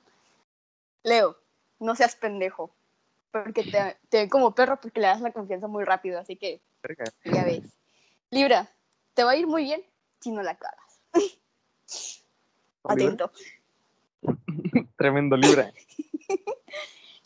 Leo, 1.03 1.37
no 1.79 1.95
seas 1.95 2.17
pendejo. 2.17 2.75
Porque 3.31 3.62
te, 3.62 3.97
te 4.09 4.19
ven 4.19 4.29
como 4.29 4.55
perro 4.55 4.81
porque 4.81 5.00
le 5.00 5.07
das 5.07 5.21
la 5.21 5.33
confianza 5.33 5.69
muy 5.69 5.85
rápido, 5.85 6.19
así 6.19 6.37
que 6.37 6.62
Verga. 6.83 7.05
ya 7.25 7.45
ves. 7.45 7.62
Libra, 8.31 8.71
te 9.15 9.23
va 9.23 9.33
a 9.33 9.37
ir 9.37 9.47
muy 9.47 9.65
bien 9.65 9.85
si 10.21 10.31
no 10.31 10.43
la 10.43 10.57
cagas. 10.57 11.03
Atento. 12.85 13.31
Tremendo 14.97 15.37
Libra. 15.37 15.73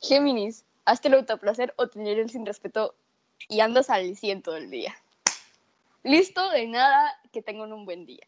Géminis, 0.00 0.64
hazte 0.84 1.08
el 1.08 1.14
autoplacer 1.14 1.72
o 1.76 1.88
tener 1.88 2.18
el 2.18 2.30
sin 2.30 2.44
respeto 2.44 2.94
y 3.48 3.60
andas 3.60 3.90
al 3.90 4.16
100 4.16 4.42
todo 4.42 4.56
el 4.56 4.70
día. 4.70 4.94
Listo, 6.04 6.50
de 6.50 6.66
nada, 6.66 7.12
que 7.32 7.42
tengan 7.42 7.72
un 7.72 7.84
buen 7.84 8.06
día. 8.06 8.26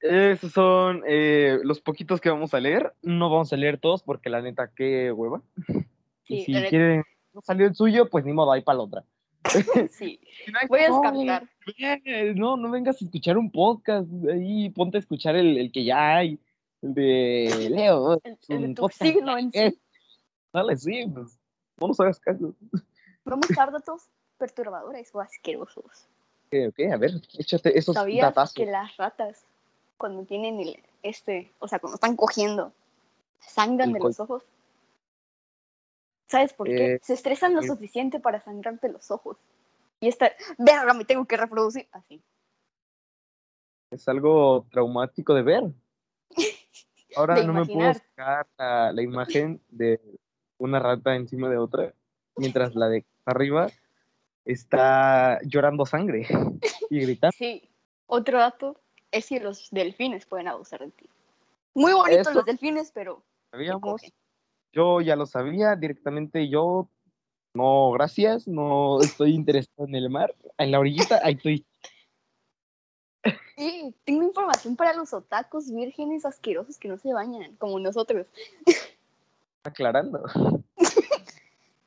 Esos 0.00 0.52
son 0.52 1.02
eh, 1.06 1.58
los 1.62 1.80
poquitos 1.80 2.20
que 2.20 2.30
vamos 2.30 2.54
a 2.54 2.60
leer. 2.60 2.94
No 3.02 3.30
vamos 3.30 3.52
a 3.52 3.56
leer 3.56 3.78
todos 3.78 4.02
porque 4.02 4.30
la 4.30 4.40
neta, 4.40 4.70
qué 4.74 5.10
hueva. 5.10 5.42
y 6.28 6.44
si 6.44 6.52
quieren, 6.52 7.02
no 7.32 7.40
salió 7.42 7.66
el 7.66 7.74
suyo, 7.74 8.08
pues 8.08 8.24
ni 8.24 8.32
modo, 8.32 8.52
ahí 8.52 8.62
para 8.62 8.78
la 8.78 8.84
otra. 8.84 9.04
Sí, 9.90 10.20
voy 10.68 10.80
a. 10.80 11.42
Eh, 11.78 12.34
No, 12.34 12.56
no 12.56 12.70
vengas 12.70 13.00
a 13.00 13.04
escuchar 13.04 13.38
un 13.38 13.50
podcast, 13.50 14.08
ahí 14.32 14.70
ponte 14.70 14.98
a 14.98 15.00
escuchar 15.00 15.36
el, 15.36 15.56
el 15.58 15.72
que 15.72 15.84
ya 15.84 16.16
hay, 16.16 16.38
el 16.82 16.94
de 16.94 17.68
Leo. 17.70 18.20
El, 18.48 18.60
de 18.62 18.74
tu 18.74 18.82
podcast. 18.82 19.02
signo 19.02 19.38
en 19.38 19.52
sí. 19.52 19.78
Dale, 20.52 20.76
sí, 20.76 21.06
pues, 21.12 21.38
no 21.80 21.88
nos 21.88 22.00
hagas 22.00 22.20
caso. 22.20 22.54
Vamos 23.26 23.50
a 23.50 23.54
dar 23.54 23.72
datos 23.72 24.08
perturbadores 24.38 25.12
o 25.14 25.20
asquerosos. 25.20 26.08
Ok, 26.46 26.54
ok, 26.68 26.92
a 26.92 26.96
ver, 26.96 27.10
échate 27.38 27.76
esos 27.76 27.94
¿Sabías 27.94 28.28
datazos. 28.28 28.54
que 28.54 28.66
las 28.66 28.96
ratas, 28.96 29.44
cuando 29.96 30.24
tienen 30.24 30.60
el, 30.60 30.82
este, 31.02 31.52
o 31.58 31.66
sea, 31.66 31.80
cuando 31.80 31.96
están 31.96 32.14
cogiendo, 32.14 32.72
sangran 33.40 33.88
El 33.88 33.94
de 33.94 34.00
los 34.00 34.20
ojos? 34.20 34.44
¿Sabes 36.28 36.52
por 36.52 36.68
qué? 36.68 36.94
Eh, 36.94 37.00
Se 37.02 37.14
estresan 37.14 37.54
lo 37.54 37.62
eh. 37.62 37.66
suficiente 37.66 38.20
para 38.20 38.40
sangrarte 38.40 38.88
los 38.88 39.10
ojos. 39.10 39.36
Y 40.00 40.08
esta, 40.08 40.30
verga, 40.58 40.94
me 40.94 41.04
tengo 41.04 41.24
que 41.24 41.36
reproducir 41.36 41.88
así. 41.92 42.22
Es 43.90 44.08
algo 44.08 44.66
traumático 44.70 45.34
de 45.34 45.42
ver. 45.42 45.64
Ahora 47.16 47.42
no 47.42 47.52
me 47.52 47.64
puedo 47.64 47.94
sacar 47.94 48.46
la, 48.58 48.92
la 48.92 49.02
imagen 49.02 49.60
de 49.70 50.00
una 50.58 50.78
rata 50.78 51.14
encima 51.16 51.48
de 51.48 51.56
otra, 51.56 51.94
mientras 52.36 52.74
la 52.74 52.88
de 52.88 53.04
arriba 53.26 53.68
está 54.44 55.40
llorando 55.42 55.84
sangre 55.84 56.26
y 56.90 57.00
gritando. 57.00 57.34
Sí. 57.36 57.68
Otro 58.06 58.38
dato 58.38 58.80
es 59.10 59.28
que 59.28 59.40
los 59.40 59.68
delfines 59.70 60.26
pueden 60.26 60.48
abusar 60.48 60.80
de 60.80 60.90
ti. 60.90 61.08
Muy 61.74 61.92
bonitos 61.92 62.34
los 62.34 62.44
delfines, 62.44 62.90
pero 62.92 63.22
¿Sabíamos? 63.50 64.00
Yo 64.72 65.00
ya 65.00 65.16
lo 65.16 65.26
sabía 65.26 65.74
directamente, 65.74 66.48
yo 66.48 66.88
no, 67.54 67.90
gracias, 67.92 68.46
no 68.46 69.00
estoy 69.00 69.34
interesado 69.34 69.88
en 69.88 69.94
el 69.94 70.10
mar, 70.10 70.34
en 70.58 70.70
la 70.70 70.78
orillita, 70.78 71.20
ahí 71.22 71.34
estoy. 71.34 71.66
Y 73.56 73.94
tengo 74.04 74.24
información 74.24 74.76
para 74.76 74.92
los 74.92 75.14
otacos 75.14 75.72
vírgenes 75.72 76.26
asquerosos 76.26 76.78
que 76.78 76.88
no 76.88 76.98
se 76.98 77.12
bañan, 77.14 77.56
como 77.56 77.78
nosotros. 77.78 78.26
aclarando. 79.64 80.22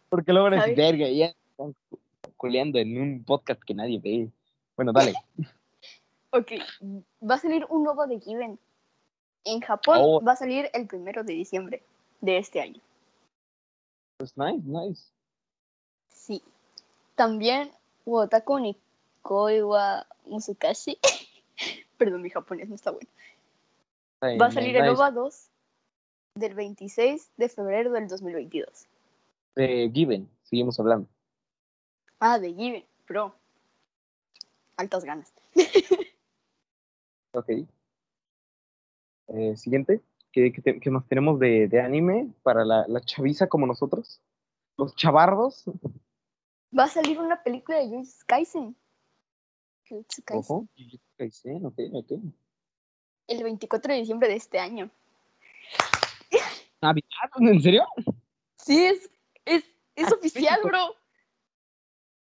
Porque 0.10 0.34
luego 0.34 0.50
¿Sabes? 0.50 0.76
verga, 0.76 1.08
ya 1.10 1.28
están 1.52 1.76
culeando 2.38 2.80
en 2.80 3.00
un 3.00 3.24
podcast 3.24 3.62
que 3.64 3.74
nadie 3.74 4.00
ve. 4.00 4.30
Bueno, 4.76 4.92
dale. 4.94 5.14
Ok, 6.32 6.52
va 7.28 7.34
a 7.36 7.40
salir 7.40 7.66
un 7.70 7.84
nuevo 7.84 8.06
de 8.06 8.20
Given. 8.20 8.60
En 9.46 9.62
Japón 9.62 9.98
Oh. 10.00 10.22
va 10.22 10.34
a 10.34 10.36
salir 10.36 10.70
el 10.74 10.86
primero 10.86 11.24
de 11.24 11.34
diciembre 11.34 11.82
de 12.22 12.38
este 12.38 12.62
año. 12.62 12.80
Pues 14.18 14.38
nice, 14.38 14.62
nice. 14.64 15.02
Sí. 16.14 16.44
También 17.16 17.72
Wotako 18.06 18.60
Nikoi 18.60 19.64
wa 19.64 20.06
Musukashi. 20.28 21.00
Perdón, 21.98 22.22
mi 22.22 22.30
japonés 22.30 22.70
no 22.70 22.76
está 22.76 22.92
bueno. 22.92 23.10
Va 24.40 24.46
a 24.46 24.52
salir 24.52 24.76
el 24.76 24.84
Nice. 24.84 24.94
OVA 24.96 25.10
2 25.10 25.50
del 26.36 26.54
26 26.54 27.32
de 27.38 27.50
febrero 27.50 27.92
del 27.94 28.08
2022. 28.08 28.86
De 29.60 29.92
Given, 29.94 30.30
seguimos 30.44 30.80
hablando. 30.80 31.10
Ah, 32.18 32.40
de 32.40 32.54
Given, 32.54 32.86
bro. 33.06 33.36
Altas 34.78 35.04
ganas. 35.04 35.34
Ok. 37.34 37.50
Eh, 39.28 39.58
siguiente. 39.58 40.02
¿Qué, 40.32 40.54
qué 40.54 40.80
qué 40.80 40.90
más 40.90 41.06
tenemos 41.08 41.40
de, 41.40 41.68
de 41.68 41.82
anime 41.82 42.32
para 42.42 42.64
la, 42.64 42.88
la 42.88 43.02
chaviza 43.02 43.48
como 43.48 43.68
nosotros? 43.68 44.22
Los 44.78 44.96
chavardos. 44.96 45.66
Va 46.76 46.86
a 46.86 46.88
salir 46.88 47.20
una 47.20 47.44
película 47.44 47.80
de 47.80 47.90
Jujutsu 47.90 48.26
Kaisen. 48.26 48.76
Jujutsu 49.90 50.24
Kaisen. 50.24 50.56
Ojo. 50.56 50.68
Jujutsu 50.78 51.08
Kaisen, 51.18 51.66
ok, 51.66 51.80
ok. 51.94 52.12
El 53.28 53.44
24 53.44 53.94
de 53.94 54.00
diciembre 54.00 54.30
de 54.30 54.36
este 54.36 54.58
año. 54.58 54.90
Navidad, 56.82 57.30
¿en 57.42 57.62
serio? 57.62 57.86
Sí, 58.56 58.86
es, 58.86 59.10
es, 59.46 59.64
es 59.96 60.08
Ah, 60.12 60.16
oficial, 60.16 60.60
bro. 60.64 60.96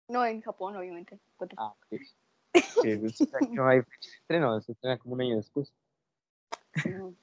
No, 0.08 0.24
en 0.24 0.40
Japón, 0.42 0.76
obviamente. 0.76 1.18
Ah, 1.56 1.68
ok. 1.68 2.00
Pues, 2.82 3.18
no 3.50 3.66
hay 3.66 3.80
estreno, 4.00 4.60
se 4.60 4.72
estrena 4.72 4.98
como 4.98 5.14
un 5.14 5.22
año 5.22 5.36
después. 5.36 5.72
no. 6.86 7.14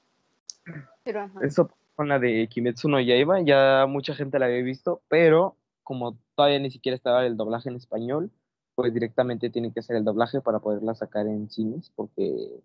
Pero 1.03 1.21
ajá. 1.21 1.39
Eso 1.41 1.69
con 1.95 2.07
la 2.09 2.19
de 2.19 2.47
Kimetsu 2.47 2.89
no 2.89 2.99
Yaiba, 2.99 3.41
ya 3.41 3.85
mucha 3.87 4.13
gente 4.15 4.39
la 4.39 4.47
había 4.47 4.61
visto, 4.61 5.01
pero 5.07 5.55
como 5.83 6.17
todavía 6.35 6.59
ni 6.59 6.71
siquiera 6.71 6.95
estaba 6.95 7.25
el 7.25 7.37
doblaje 7.37 7.69
en 7.69 7.75
español, 7.75 8.31
pues 8.75 8.93
directamente 8.93 9.49
tiene 9.49 9.71
que 9.71 9.81
ser 9.81 9.95
el 9.97 10.03
doblaje 10.03 10.41
para 10.41 10.59
poderla 10.59 10.95
sacar 10.95 11.27
en 11.27 11.49
cines, 11.49 11.91
porque 11.95 12.61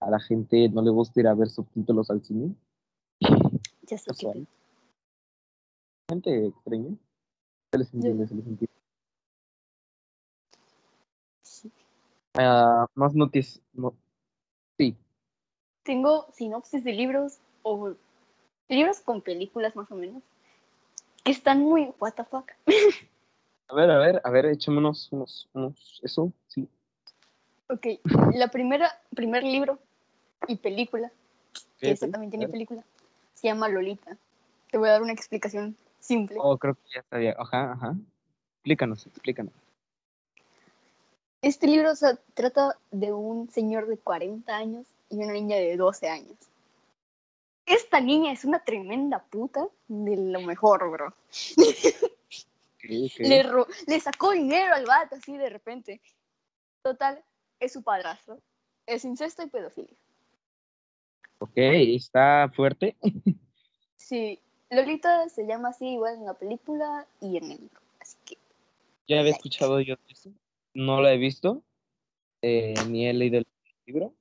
a 0.00 0.10
la 0.10 0.20
gente 0.20 0.68
no 0.68 0.82
le 0.82 0.90
gusta 0.90 1.20
ir 1.20 1.26
a 1.28 1.34
ver 1.34 1.48
subtítulos 1.48 2.10
al 2.10 2.22
cine. 2.22 2.54
Ya 3.82 3.98
sé 3.98 4.10
qué. 4.18 4.46
Gente 6.12 6.48
extraña. 6.48 6.94
Se 7.70 7.78
les 7.78 7.94
entiende, 7.94 8.26
se 8.26 8.34
les 8.34 8.46
entiende. 8.46 8.74
Sí. 11.40 11.72
Ah, 12.34 12.86
más 12.94 13.14
noticias. 13.14 13.64
No. 13.72 13.94
Sí, 14.76 14.94
Tengo 15.84 16.26
sinopsis 16.34 16.84
de 16.84 16.92
libros 16.92 17.38
o 17.62 17.94
libros 18.68 19.00
con 19.00 19.22
películas 19.22 19.74
más 19.74 19.90
o 19.90 19.94
menos 19.94 20.22
que 21.24 21.32
están 21.32 21.62
muy 21.62 21.94
what 21.98 22.12
the 22.12 22.24
fuck. 22.24 22.50
a 23.68 23.74
ver, 23.74 23.90
a 23.90 23.98
ver, 23.98 24.20
a 24.22 24.30
ver, 24.30 24.44
échamonos 24.44 25.10
unos, 25.12 25.48
unos, 25.54 25.98
eso, 26.02 26.30
sí. 26.46 26.68
Ok, 27.70 27.86
la 28.34 28.48
primera, 28.48 29.00
primer 29.16 29.44
libro 29.44 29.78
y 30.46 30.56
película, 30.56 31.10
que 31.78 31.92
esta 31.92 32.10
también 32.10 32.30
tiene 32.30 32.48
película, 32.48 32.84
se 33.32 33.48
llama 33.48 33.70
Lolita. 33.70 34.18
Te 34.70 34.76
voy 34.76 34.90
a 34.90 34.92
dar 34.92 35.02
una 35.02 35.12
explicación 35.12 35.74
simple. 36.02 36.36
Oh, 36.40 36.58
creo 36.58 36.74
que 36.74 36.82
ya 36.94 37.02
sabía. 37.08 37.34
Ajá, 37.38 37.72
ajá. 37.72 37.96
Explícanos, 38.56 39.06
explícanos. 39.06 39.54
Este 41.40 41.66
libro 41.66 41.90
trata 42.34 42.76
de 42.90 43.12
un 43.12 43.48
señor 43.50 43.88
de 43.88 43.98
40 43.98 44.54
años 44.54 44.86
y 45.10 45.16
una 45.16 45.32
niña 45.32 45.56
de 45.56 45.76
12 45.76 46.08
años. 46.08 46.36
Esta 47.66 48.00
niña 48.00 48.32
es 48.32 48.44
una 48.44 48.60
tremenda 48.60 49.20
puta 49.24 49.66
de 49.88 50.16
lo 50.16 50.40
mejor, 50.42 50.90
bro. 50.90 51.14
Le, 53.18 53.44
le 53.86 54.00
sacó 54.00 54.32
dinero 54.32 54.74
al 54.74 54.84
vato 54.84 55.16
así 55.16 55.36
de 55.36 55.48
repente. 55.48 56.00
Total, 56.82 57.22
es 57.60 57.72
su 57.72 57.82
padrastro. 57.82 58.40
Es 58.86 59.04
incesto 59.04 59.42
y 59.42 59.48
pedofilia. 59.48 59.96
Ok, 61.38 61.52
está 61.56 62.50
fuerte. 62.54 62.96
Sí, 63.96 64.40
Lolita 64.72 65.28
se 65.28 65.46
llama 65.46 65.68
así 65.68 65.86
igual 65.86 66.14
en 66.14 66.24
la 66.24 66.32
película 66.32 67.06
y 67.20 67.36
en 67.36 67.44
el 67.44 67.58
libro. 67.60 67.80
Así 68.00 68.16
que. 68.24 68.38
Ya 69.06 69.20
había 69.20 69.32
escuchado 69.32 69.80
yo 69.80 69.96
eso. 70.08 70.30
No 70.72 71.02
la 71.02 71.12
he 71.12 71.18
visto. 71.18 71.62
Eh, 72.40 72.74
ni 72.88 73.06
he 73.06 73.12
leído 73.12 73.38
el 73.38 73.46
libro. 73.84 74.14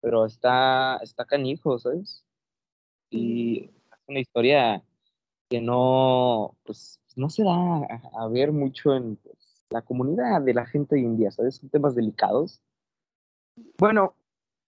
Pero 0.00 0.26
está, 0.26 0.96
está 1.02 1.24
canijo, 1.24 1.78
¿sabes? 1.78 2.24
Y 3.10 3.66
es 3.66 3.98
una 4.08 4.18
historia 4.18 4.82
que 5.48 5.60
no, 5.60 6.56
pues, 6.64 6.98
no 7.14 7.30
se 7.30 7.44
da 7.44 7.54
a, 8.14 8.28
ver 8.28 8.50
mucho 8.50 8.94
en 8.94 9.16
pues, 9.16 9.66
la 9.70 9.82
comunidad 9.82 10.40
de 10.40 10.54
la 10.54 10.66
gente 10.66 10.96
hoy 10.96 11.04
en 11.04 11.16
día, 11.16 11.30
¿sabes? 11.30 11.56
Son 11.56 11.68
temas 11.68 11.94
delicados. 11.94 12.60
Bueno, 13.78 14.14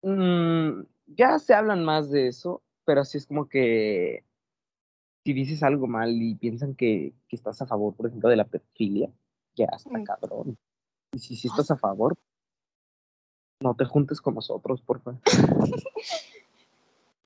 mm, 0.03 0.83
ya 1.07 1.39
se 1.41 1.55
hablan 1.55 1.85
más 1.85 2.11
de 2.11 2.29
eso, 2.29 2.63
pero 2.85 3.01
así 3.01 3.19
es 3.19 3.27
como 3.27 3.49
que 3.49 4.25
si 5.25 5.33
dices 5.33 5.63
algo 5.63 5.87
mal 5.87 6.11
y 6.21 6.35
piensan 6.35 6.75
que, 6.75 7.13
que 7.29 7.37
estás 7.37 7.63
a 7.63 7.67
favor, 7.67 7.95
por 7.95 8.07
ejemplo, 8.07 8.29
de 8.29 8.37
la 8.37 8.45
pedofilia, 8.45 9.09
ya 9.55 9.67
está 9.67 9.99
Mm. 9.99 10.05
cabrón. 10.05 10.59
Y 11.13 11.19
si, 11.19 11.37
si 11.37 11.49
estás 11.49 11.71
a 11.71 11.77
favor, 11.77 12.17
no 13.61 13.75
te 13.75 13.85
juntes 13.85 14.21
con 14.21 14.35
nosotros, 14.35 14.81
por 14.83 15.01
favor. 15.01 15.21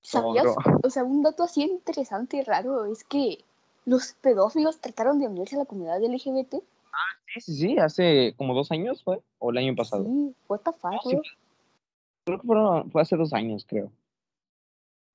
¿Sabías? 0.03 0.45
O 0.85 0.91
sea, 0.91 1.05
un 1.05 1.23
dato 1.23 1.43
así 1.43 1.63
interesante 1.63 2.37
y 2.37 2.43
raro 2.43 2.85
es 2.87 3.03
que 3.05 3.39
los 3.87 4.13
pedófilos 4.21 4.81
trataron 4.81 5.19
de 5.19 5.29
unirse 5.29 5.57
a 5.57 5.61
la 5.61 5.65
comunidad 5.65 6.03
LGBT. 6.03 6.55
Sí, 7.35 7.41
sí, 7.41 7.55
sí, 7.57 7.79
hace 7.79 8.35
como 8.37 8.55
dos 8.55 8.71
años 8.71 9.03
fue, 9.03 9.21
o 9.39 9.51
el 9.51 9.59
año 9.59 9.75
pasado. 9.75 10.05
Sí, 10.05 10.35
what 10.49 10.61
the 10.61 10.73
fuck, 10.73 10.93
No, 10.93 11.01
sí, 11.05 11.17
bro? 11.17 11.23
Creo 12.25 12.41
que 12.41 12.47
fueron- 12.47 12.91
fue 12.91 13.03
hace 13.03 13.17
dos 13.17 13.33
años, 13.33 13.65
creo. 13.69 13.91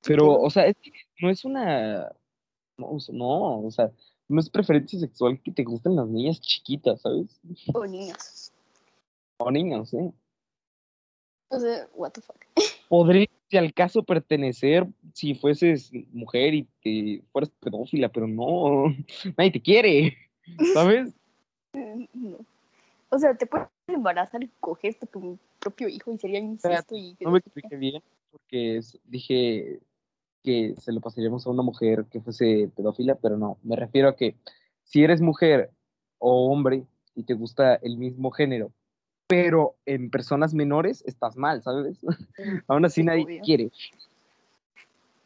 Pero, 0.03 0.39
o 0.39 0.49
sea, 0.49 0.65
es 0.65 0.75
no 1.21 1.29
es 1.29 1.45
una. 1.45 2.11
No, 2.81 2.87
o 2.87 2.99
sea, 2.99 3.15
no, 3.15 3.59
o 3.61 3.71
sea, 3.71 3.91
no 4.27 4.39
es 4.39 4.49
preferencia 4.49 4.99
sexual 4.99 5.39
que 5.41 5.51
te 5.51 5.63
gusten 5.63 5.95
las 5.95 6.07
niñas 6.07 6.41
chiquitas, 6.41 7.01
¿sabes? 7.01 7.39
O 7.73 7.85
niñas. 7.85 8.51
O 9.37 9.51
niños, 9.51 9.93
¿eh? 9.93 10.11
O 11.49 11.59
sea, 11.59 11.87
what 11.93 12.11
the 12.11 12.21
fuck. 12.21 12.43
Podría, 12.89 13.27
si 13.49 13.57
al 13.57 13.73
caso, 13.73 14.03
pertenecer 14.03 14.87
si 15.13 15.35
fueses 15.35 15.91
mujer 16.11 16.53
y 16.55 16.67
te 16.81 17.23
fueras 17.31 17.51
pedófila, 17.59 18.09
pero 18.09 18.27
no, 18.27 18.85
nadie 19.37 19.51
te 19.51 19.61
quiere, 19.61 20.17
¿sabes? 20.73 21.13
Mm, 21.73 22.05
No. 22.13 22.37
O 23.13 23.19
sea, 23.19 23.35
te 23.35 23.45
puedes 23.45 23.67
embarazar 23.87 24.41
y 24.41 24.49
coger 24.61 24.95
a 25.01 25.05
tu 25.05 25.37
propio 25.59 25.89
hijo 25.89 26.13
y 26.13 26.17
sería 26.17 26.39
incesto 26.39 26.95
y... 26.95 27.17
No 27.19 27.31
me 27.31 27.39
expliqué 27.39 27.75
bien, 27.75 28.01
porque 28.31 28.79
dije 29.03 29.81
que 30.43 30.75
se 30.77 30.91
lo 30.91 31.01
pasaríamos 31.01 31.45
a 31.45 31.49
una 31.49 31.63
mujer 31.63 32.05
que 32.11 32.21
fuese 32.21 32.69
pedófila, 32.75 33.15
pero 33.15 33.37
no, 33.37 33.57
me 33.63 33.75
refiero 33.75 34.09
a 34.09 34.15
que 34.15 34.35
si 34.83 35.03
eres 35.03 35.21
mujer 35.21 35.71
o 36.19 36.51
hombre 36.51 36.85
y 37.15 37.23
te 37.23 37.33
gusta 37.33 37.75
el 37.75 37.97
mismo 37.97 38.31
género, 38.31 38.71
pero 39.27 39.75
en 39.85 40.09
personas 40.09 40.53
menores, 40.53 41.03
estás 41.05 41.37
mal, 41.37 41.61
¿sabes? 41.63 41.99
Aún 42.67 42.85
así 42.85 43.01
Sí, 43.01 43.05
nadie 43.05 43.23
obvio. 43.23 43.41
quiere. 43.43 43.71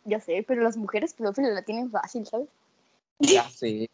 Ya 0.04 0.20
sé, 0.20 0.46
pero 0.48 0.62
las 0.62 0.78
mujeres 0.78 1.14
pedófilas 1.14 1.54
la 1.54 1.64
tienen 1.64 1.90
fácil, 1.90 2.26
¿sabes? 2.28 2.50
Ya 3.20 3.50
sé. 3.50 3.90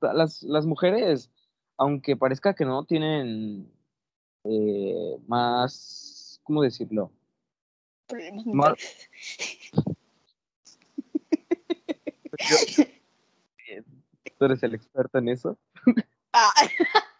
Las, 0.00 0.42
las 0.44 0.66
mujeres, 0.66 1.30
aunque 1.76 2.16
parezca 2.16 2.54
que 2.54 2.64
no, 2.64 2.84
tienen 2.84 3.68
eh, 4.44 5.16
más, 5.26 6.40
¿cómo 6.44 6.62
decirlo? 6.62 7.10
Problemas. 8.06 8.76
Yo- 12.38 12.84
Tú 14.38 14.44
eres 14.46 14.62
el 14.62 14.74
experto 14.74 15.18
en 15.18 15.28
eso. 15.28 15.58
Ah, 16.32 16.50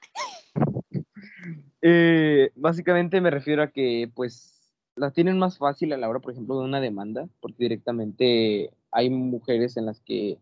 Eh, 1.87 2.51
básicamente 2.55 3.21
me 3.21 3.31
refiero 3.31 3.63
a 3.63 3.71
que, 3.71 4.11
pues, 4.15 4.73
la 4.97 5.11
tienen 5.11 5.39
más 5.39 5.59
fácil 5.59 5.93
a 5.93 5.99
la 5.99 6.09
hora, 6.09 6.19
por 6.21 6.33
ejemplo, 6.33 6.59
de 6.59 6.65
una 6.65 6.81
demanda, 6.81 7.29
porque 7.41 7.57
directamente 7.65 8.71
hay 8.91 9.11
mujeres 9.11 9.77
en 9.77 9.85
las 9.85 10.01
que, 10.01 10.39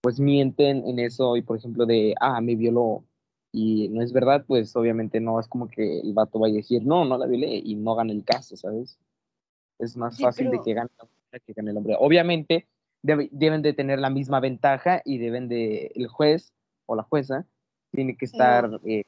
pues, 0.00 0.18
mienten 0.18 0.84
en 0.86 0.98
eso 0.98 1.36
y, 1.36 1.42
por 1.42 1.58
ejemplo, 1.58 1.86
de, 1.86 2.14
ah, 2.20 2.40
me 2.40 2.56
violó 2.56 3.04
y 3.52 3.88
no 3.90 4.02
es 4.02 4.12
verdad, 4.12 4.44
pues, 4.48 4.74
obviamente 4.74 5.20
no 5.20 5.38
es 5.38 5.46
como 5.46 5.68
que 5.68 6.00
el 6.00 6.12
vato 6.12 6.40
vaya 6.40 6.54
a 6.54 6.56
decir, 6.56 6.84
no, 6.84 7.04
no 7.04 7.16
la 7.18 7.26
violé 7.26 7.62
y 7.64 7.76
no 7.76 7.94
gane 7.94 8.12
el 8.12 8.24
caso, 8.24 8.56
¿sabes? 8.56 8.98
Es 9.78 9.96
más 9.96 10.16
Sí, 10.16 10.22
fácil 10.24 10.50
de 10.50 10.60
que 10.64 10.74
gane 10.74 10.90
la 10.98 11.04
mujer 11.04 11.42
que 11.46 11.52
gane 11.52 11.70
el 11.70 11.76
hombre. 11.76 11.94
Obviamente 12.00 12.66
debe- 13.02 13.28
deben 13.32 13.62
de 13.62 13.72
tener 13.72 13.98
la 13.98 14.10
misma 14.10 14.40
ventaja 14.40 15.02
y 15.04 15.18
deben 15.18 15.48
de, 15.48 15.92
el 15.94 16.08
juez 16.08 16.52
o 16.86 16.96
la 16.96 17.02
jueza 17.02 17.46
tiene 17.90 18.16
que 18.16 18.24
estar, 18.26 18.80
eh, 18.84 19.04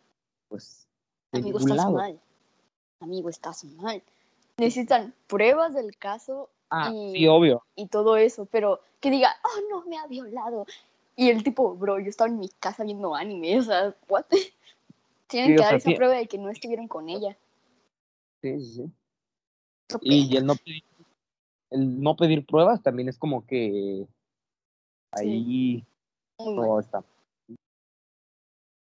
pues, 0.48 0.88
amigo, 1.32 1.58
estás 1.58 1.90
mal. 1.90 2.20
Amigo, 3.00 3.28
estás 3.28 3.64
mal. 3.64 4.02
Necesitan 4.58 5.14
pruebas 5.26 5.74
del 5.74 5.96
caso 5.96 6.50
Ah, 6.70 6.92
y, 6.94 7.12
sí, 7.12 7.26
obvio. 7.26 7.64
y 7.74 7.88
todo 7.88 8.16
eso, 8.16 8.46
pero 8.46 8.80
que 9.00 9.10
diga, 9.10 9.34
oh, 9.42 9.60
no, 9.70 9.84
me 9.86 9.98
ha 9.98 10.06
violado. 10.06 10.66
Y 11.16 11.28
el 11.28 11.42
tipo, 11.42 11.74
bro, 11.74 11.98
yo 11.98 12.08
estaba 12.08 12.30
en 12.30 12.38
mi 12.38 12.48
casa 12.48 12.84
viendo 12.84 13.14
anime, 13.14 13.58
o 13.58 13.62
sea, 13.62 13.94
what? 14.08 14.24
Tienen 15.26 15.50
Sí, 15.50 15.54
que 15.56 15.60
dar 15.60 15.68
sea, 15.70 15.76
esa 15.78 15.90
prueba 15.96 16.14
de 16.14 16.26
que 16.26 16.38
no 16.38 16.48
estuvieron 16.50 16.86
con 16.88 17.08
ella. 17.08 17.36
Sí, 18.40 18.60
sí, 18.60 18.72
sí. 18.72 18.92
Y 20.02 20.36
el 20.36 20.46
no 20.46 20.54
pedir, 20.54 20.84
el 21.70 22.00
no 22.02 22.16
pedir 22.16 22.44
pruebas 22.46 22.82
también 22.82 23.08
es 23.08 23.18
como 23.18 23.46
que 23.46 24.06
ahí 25.12 25.84
mal. 26.38 26.54
todo 26.54 26.80
está. 26.80 27.04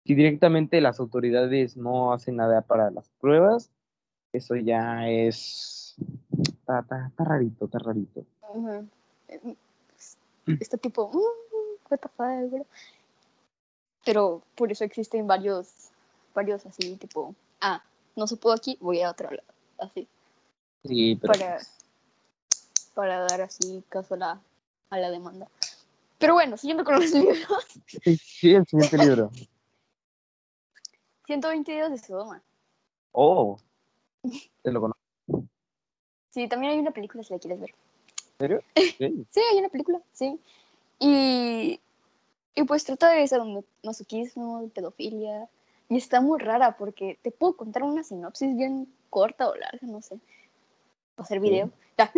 Si 0.06 0.14
directamente 0.14 0.82
las 0.82 1.00
autoridades 1.00 1.76
no 1.78 2.14
hacen 2.14 2.36
nada 2.36 2.62
para 2.62 2.92
las 2.92 3.10
pruebas, 3.20 3.72
eso 4.34 4.56
ya 4.56 5.10
es. 5.10 5.96
Está, 6.38 6.80
está- 6.82 7.08
está 7.08 7.24
rarito, 7.24 7.66
está 7.66 7.80
rarito. 7.80 8.26
Tipo, 10.82 11.10
mm, 11.10 11.20
what 11.90 12.00
the 12.00 12.10
fuck, 12.10 12.52
bro. 12.52 12.66
Pero 14.06 14.44
por 14.56 14.72
eso 14.72 14.84
existen 14.84 15.26
varios, 15.26 15.90
varios 16.36 16.66
así, 16.68 16.96
tipo, 16.98 17.34
ah, 17.62 17.84
no 18.16 18.28
se 18.28 18.38
pudo 18.38 18.54
aquí, 18.54 18.78
voy 18.80 19.02
a 19.02 19.10
otro 19.10 19.32
lado. 19.32 19.48
Así, 19.80 20.08
Sí, 20.84 21.18
pero. 21.20 21.34
para, 21.34 21.58
para 22.96 23.20
dar 23.20 23.42
así 23.42 23.84
caso 23.90 24.16
a 24.16 24.18
la, 24.18 24.42
a 24.90 24.98
la 24.98 25.12
demanda. 25.12 25.48
Pero 26.18 26.34
bueno, 26.34 26.58
siguiendo 26.58 26.84
con 26.84 26.96
los 26.96 27.12
libros, 27.12 27.40
Sí, 27.86 28.18
sí, 28.18 28.56
el 28.56 28.66
siguiente 28.66 28.98
libro. 28.98 29.30
120 31.28 31.72
días 31.72 31.92
de 31.92 31.98
Sodoma. 31.98 32.42
Oh, 33.12 33.58
te 34.62 34.72
lo 34.72 34.82
conozco. 34.82 35.02
Sí, 36.30 36.48
también 36.48 36.74
hay 36.74 36.80
una 36.80 36.92
película 36.92 37.24
si 37.24 37.34
la 37.34 37.40
quieres 37.40 37.60
ver. 37.60 37.70
¿En 37.70 38.38
serio? 38.40 38.64
Sí. 38.98 39.26
Sí, 39.30 39.42
hay 39.52 39.58
una 39.60 39.70
película, 39.70 40.02
sí. 40.12 40.40
Y, 41.00 41.80
y 42.56 42.64
pues 42.64 42.84
trata 42.84 43.12
de 43.12 43.28
sadomasoquismo, 43.28 44.70
pedofilia. 44.74 45.50
Y 45.88 45.98
está 45.98 46.20
muy 46.20 46.40
rara 46.40 46.78
porque 46.78 47.20
te 47.22 47.32
puedo 47.32 47.56
contar 47.56 47.84
una 47.84 48.04
sinopsis 48.04 48.56
bien 48.56 48.92
corta 49.10 49.48
o 49.50 49.56
larga, 49.56 49.88
no 49.88 50.02
sé. 50.02 50.16
Va 51.18 51.24
a 51.24 51.26
ser 51.26 51.40
video. 51.40 51.70
Ya. 51.98 52.12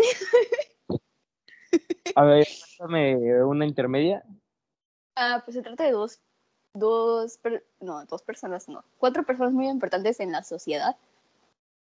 A 2.17 2.25
ver, 2.25 2.47
cuéntame 2.79 3.43
una 3.43 3.63
intermedia. 3.63 4.23
Ah, 5.15 5.43
pues 5.45 5.53
se 5.53 5.61
trata 5.61 5.83
de 5.83 5.91
dos, 5.91 6.19
dos, 6.73 7.39
no, 7.79 8.03
dos 8.05 8.23
personas, 8.23 8.67
no, 8.67 8.83
cuatro 8.97 9.23
personas 9.23 9.53
muy 9.53 9.67
importantes 9.67 10.19
en 10.19 10.31
la 10.31 10.41
sociedad 10.41 10.95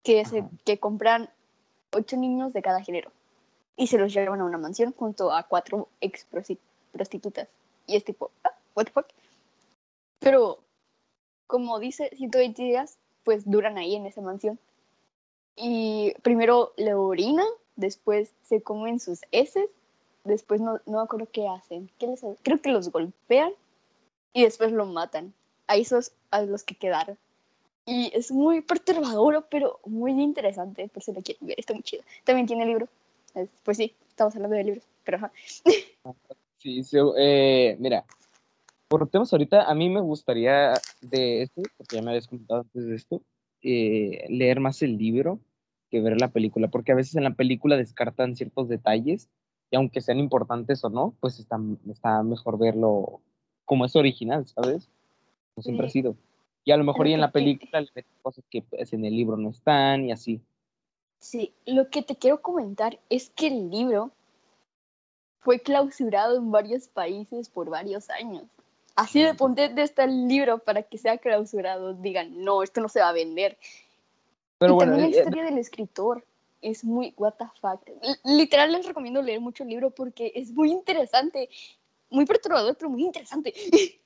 que, 0.05 0.25
se, 0.25 0.45
que 0.65 0.79
compran 0.79 1.31
ocho 1.91 2.17
niños 2.17 2.53
de 2.53 2.63
cada 2.63 2.81
género 2.81 3.11
y 3.77 3.89
se 3.89 3.99
los 3.99 4.15
llevan 4.15 4.41
a 4.41 4.45
una 4.45 4.57
mansión 4.57 4.93
junto 4.93 5.33
a 5.33 5.43
cuatro 5.49 5.89
ex 6.01 6.25
prosti- 6.31 6.61
prostitutas. 6.93 7.49
Y 7.89 7.97
es 7.97 8.05
tipo, 8.05 8.31
ah, 8.45 8.55
what 8.77 8.85
the 8.85 8.93
fuck. 8.93 9.07
Pero, 10.21 10.61
como 11.49 11.81
dice 11.81 12.09
120 12.17 12.63
días, 12.63 12.99
pues 13.25 13.51
duran 13.51 13.79
ahí 13.79 13.97
en 13.97 14.07
esa 14.07 14.21
mansión. 14.21 14.61
Y 15.57 16.15
primero 16.23 16.73
le 16.77 16.95
orinan, 16.95 17.49
después 17.75 18.33
se 18.43 18.63
comen 18.63 19.01
sus 19.01 19.23
heces 19.33 19.69
después 20.25 20.61
no, 20.61 20.81
no 20.87 20.99
me 20.99 21.03
acuerdo 21.03 21.29
qué 21.33 21.49
hacen. 21.49 21.91
¿Qué 21.99 22.07
les 22.07 22.25
Creo 22.43 22.61
que 22.61 22.71
los 22.71 22.91
golpean 22.91 23.53
y 24.33 24.45
después 24.45 24.73
lo 24.73 24.87
matan. 24.87 25.33
A 25.67 25.77
esos 25.77 26.13
a 26.31 26.43
los 26.43 26.65
que 26.65 26.75
quedaron. 26.75 27.17
Y 27.87 28.11
es 28.15 28.31
muy 28.31 28.61
perturbador, 28.61 29.47
pero 29.51 29.81
muy 29.85 30.13
interesante, 30.13 30.89
por 30.89 31.03
si 31.03 31.13
lo 31.13 31.23
quieren 31.23 31.47
ver. 31.47 31.59
Está 31.59 31.75
muy 31.75 31.83
chido. 31.83 32.03
También 32.25 32.47
tiene 32.47 32.67
libro. 32.67 32.89
Es- 33.35 33.49
Pues 33.65 33.77
sí, 33.77 33.95
estamos 34.09 34.35
hablando 34.35 34.57
de 34.57 34.65
libros, 34.65 34.85
pero 35.05 35.19
ajá. 35.19 35.33
Sí, 36.59 36.85
sí, 36.85 36.99
eh, 37.17 37.77
mira, 37.79 38.05
por 38.89 39.09
temas 39.09 39.33
ahorita, 39.33 39.63
a 39.65 39.75
mí 39.75 39.89
me 39.89 40.03
gustaría 40.03 40.75
de 41.01 41.43
esto, 41.43 41.63
porque 41.79 41.97
ya 41.97 42.03
me 42.03 42.11
habías 42.11 42.27
comentado 42.27 42.61
antes 42.61 42.87
de 42.87 42.97
esto, 42.97 43.23
eh, 43.63 44.27
leer 44.29 44.61
más 44.61 44.83
el 44.83 44.99
libro 44.99 45.41
que 45.91 46.03
ver 46.03 46.21
la 46.21 46.29
película, 46.29 46.69
porque 46.69 46.93
a 46.93 46.97
veces 46.97 47.17
en 47.17 47.25
la 47.25 47.33
película 47.35 47.79
descartan 47.79 48.37
ciertos 48.37 48.69
detalles 48.69 49.31
y 49.71 49.77
aunque 49.77 50.01
sean 50.01 50.19
importantes 50.19 50.85
o 50.85 50.91
no, 50.91 51.15
pues 51.21 51.39
está, 51.39 51.59
está 51.91 52.23
mejor 52.23 52.59
verlo 52.59 53.21
como 53.65 53.85
es 53.85 53.95
original, 53.95 54.47
¿sabes? 54.47 54.89
Como 55.55 55.63
siempre 55.63 55.87
ha 55.87 55.91
sido. 55.91 56.17
Y 56.65 56.73
a 56.73 56.77
lo 56.77 56.85
mejor 56.85 57.07
Lo 57.07 57.11
y 57.11 57.15
en 57.15 57.21
la 57.21 57.29
te- 57.29 57.35
película 57.35 57.81
le 57.81 57.89
meten 57.95 58.13
cosas 58.23 58.45
que 58.51 58.63
pues, 58.63 58.93
en 58.93 59.05
el 59.05 59.15
libro 59.15 59.37
no 59.37 59.51
están 59.51 60.05
y 60.05 60.13
así. 60.13 60.41
Sí, 61.21 61.53
lo 61.67 61.89
que 61.91 62.03
te 62.03 62.17
quiero 62.17 62.43
comentar 62.43 62.99
es 63.11 63.31
que 63.31 63.47
el 63.47 63.71
libro 63.71 64.11
fue 65.41 65.61
clausurado 65.61 66.37
en 66.37 66.51
varios 66.51 66.89
países 66.89 67.49
por 67.49 67.71
varios 67.71 68.11
años. 68.11 68.45
Así 68.97 69.23
de 69.23 69.35
potente 69.35 69.83
está 69.83 70.05
el 70.05 70.29
libro 70.29 70.59
para 70.59 70.83
que 70.83 70.99
sea 70.99 71.17
clausurado. 71.19 71.95
Digan, 71.95 72.45
no, 72.45 72.63
esto 72.63 72.81
no 72.81 72.89
se 72.89 73.01
va 73.01 73.09
a 73.11 73.13
vender. 73.13 73.57
Pero 74.59 74.73
y 74.73 74.75
bueno, 74.75 74.93
también 74.93 75.11
la 75.13 75.17
eh, 75.17 75.21
historia 75.21 75.45
del 75.45 75.59
escritor 75.59 76.25
es 76.63 76.85
muy 76.85 77.15
what 77.17 77.35
the 77.39 77.47
fuck. 77.61 77.83
L- 77.87 78.37
Literal 78.37 78.73
les 78.73 78.87
recomiendo 78.87 79.23
leer 79.23 79.41
mucho 79.41 79.63
el 79.63 79.71
libro 79.71 79.91
porque 79.91 80.33
es 80.35 80.53
muy 80.53 80.71
interesante, 80.71 81.49
muy 82.11 82.27
perturbador, 82.27 82.77
pero 82.77 82.91
muy 82.91 83.05
interesante. 83.05 83.53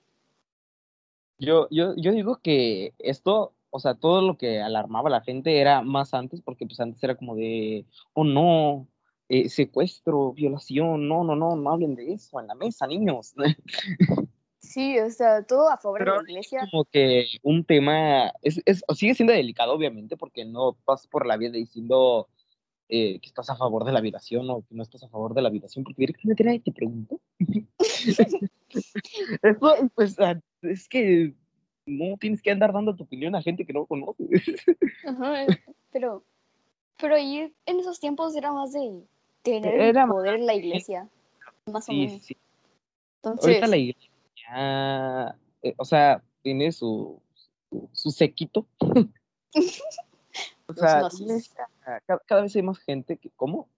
Yo, 1.36 1.66
yo, 1.68 1.94
yo 1.96 2.12
digo 2.12 2.36
que 2.40 2.94
esto, 2.98 3.54
o 3.70 3.80
sea, 3.80 3.94
todo 3.94 4.22
lo 4.22 4.38
que 4.38 4.60
alarmaba 4.60 5.08
a 5.08 5.12
la 5.12 5.20
gente 5.20 5.58
era 5.58 5.82
más 5.82 6.14
antes, 6.14 6.40
porque 6.40 6.64
pues 6.64 6.78
antes 6.78 7.02
era 7.02 7.16
como 7.16 7.34
de, 7.34 7.86
oh 8.12 8.22
no, 8.22 8.86
eh, 9.28 9.48
secuestro, 9.48 10.32
violación, 10.32 11.08
no, 11.08 11.24
no, 11.24 11.34
no, 11.34 11.56
no 11.56 11.70
hablen 11.72 11.96
de 11.96 12.12
eso 12.12 12.38
en 12.40 12.46
la 12.46 12.54
mesa, 12.54 12.86
niños. 12.86 13.34
Sí, 14.60 14.98
o 14.98 15.10
sea, 15.10 15.42
todo 15.42 15.68
a 15.68 15.76
favor 15.76 15.98
Pero 15.98 16.12
de 16.12 16.24
la 16.24 16.30
iglesia. 16.30 16.66
Como 16.70 16.84
que 16.86 17.26
un 17.42 17.64
tema, 17.64 18.32
es, 18.40 18.62
es, 18.64 18.82
sigue 18.94 19.14
siendo 19.14 19.34
delicado, 19.34 19.74
obviamente, 19.74 20.16
porque 20.16 20.46
no 20.46 20.78
vas 20.86 21.06
por 21.06 21.26
la 21.26 21.36
vida 21.36 21.52
diciendo 21.52 22.28
eh, 22.88 23.18
que 23.20 23.28
estás 23.28 23.48
a 23.50 23.56
favor 23.56 23.84
de 23.84 23.92
la 23.92 24.00
violación 24.00 24.48
o 24.50 24.62
que 24.62 24.74
no 24.74 24.82
estás 24.82 25.02
a 25.02 25.08
favor 25.08 25.34
de 25.34 25.42
la 25.42 25.50
violación, 25.50 25.84
porque 25.84 26.02
directamente 26.02 26.44
nadie 26.44 26.60
te 26.60 26.72
pregunta. 26.72 27.16
Eso, 29.42 29.90
pues, 29.94 30.18
ah, 30.20 30.40
es 30.62 30.88
que 30.88 31.34
no 31.86 32.16
tienes 32.18 32.42
que 32.42 32.50
andar 32.50 32.72
dando 32.72 32.94
tu 32.94 33.04
opinión 33.04 33.34
a 33.34 33.42
gente 33.42 33.64
que 33.64 33.72
no 33.72 33.86
conoces. 33.86 34.26
Ajá, 35.06 35.44
eh, 35.44 35.46
pero, 35.92 36.24
pero 36.98 37.14
ahí 37.14 37.52
en 37.66 37.80
esos 37.80 38.00
tiempos 38.00 38.34
era 38.36 38.52
más 38.52 38.72
de 38.72 39.02
tener 39.42 39.80
Era 39.80 40.06
poder 40.06 40.34
en 40.34 40.46
la 40.46 40.54
iglesia, 40.54 41.08
más 41.66 41.88
o 41.88 41.92
menos. 41.92 42.22
sí. 42.22 42.36
Entonces, 43.16 43.46
Ahorita 43.46 43.66
la 43.68 43.76
iglesia 43.78 44.10
ya, 44.46 45.36
eh, 45.62 45.74
o 45.78 45.84
sea, 45.84 46.22
tiene 46.42 46.72
su, 46.72 47.20
su, 47.70 47.88
su 47.92 48.10
séquito. 48.10 48.66
o 50.66 50.74
sea, 50.74 51.08
iglesia, 51.18 51.68
cada, 51.84 52.18
cada 52.26 52.42
vez 52.42 52.56
hay 52.56 52.62
más 52.62 52.78
gente 52.78 53.16
que, 53.16 53.30
¿cómo? 53.36 53.68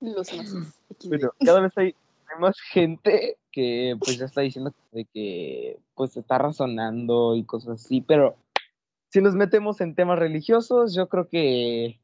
los 0.00 0.32
nazis. 0.32 0.80
Pero 1.10 1.34
cada 1.44 1.60
vez 1.60 1.72
hay, 1.76 1.86
hay 1.86 2.40
más 2.40 2.58
gente 2.60 3.38
que 3.50 3.96
pues 3.98 4.18
ya 4.18 4.26
está 4.26 4.42
diciendo 4.42 4.72
de 4.92 5.04
que 5.06 5.78
pues 5.94 6.16
está 6.16 6.38
razonando 6.38 7.34
y 7.34 7.44
cosas 7.44 7.82
así, 7.84 8.00
pero 8.02 8.36
si 9.08 9.20
nos 9.20 9.34
metemos 9.34 9.80
en 9.80 9.94
temas 9.94 10.18
religiosos, 10.18 10.94
yo 10.94 11.08
creo 11.08 11.28
que 11.28 11.98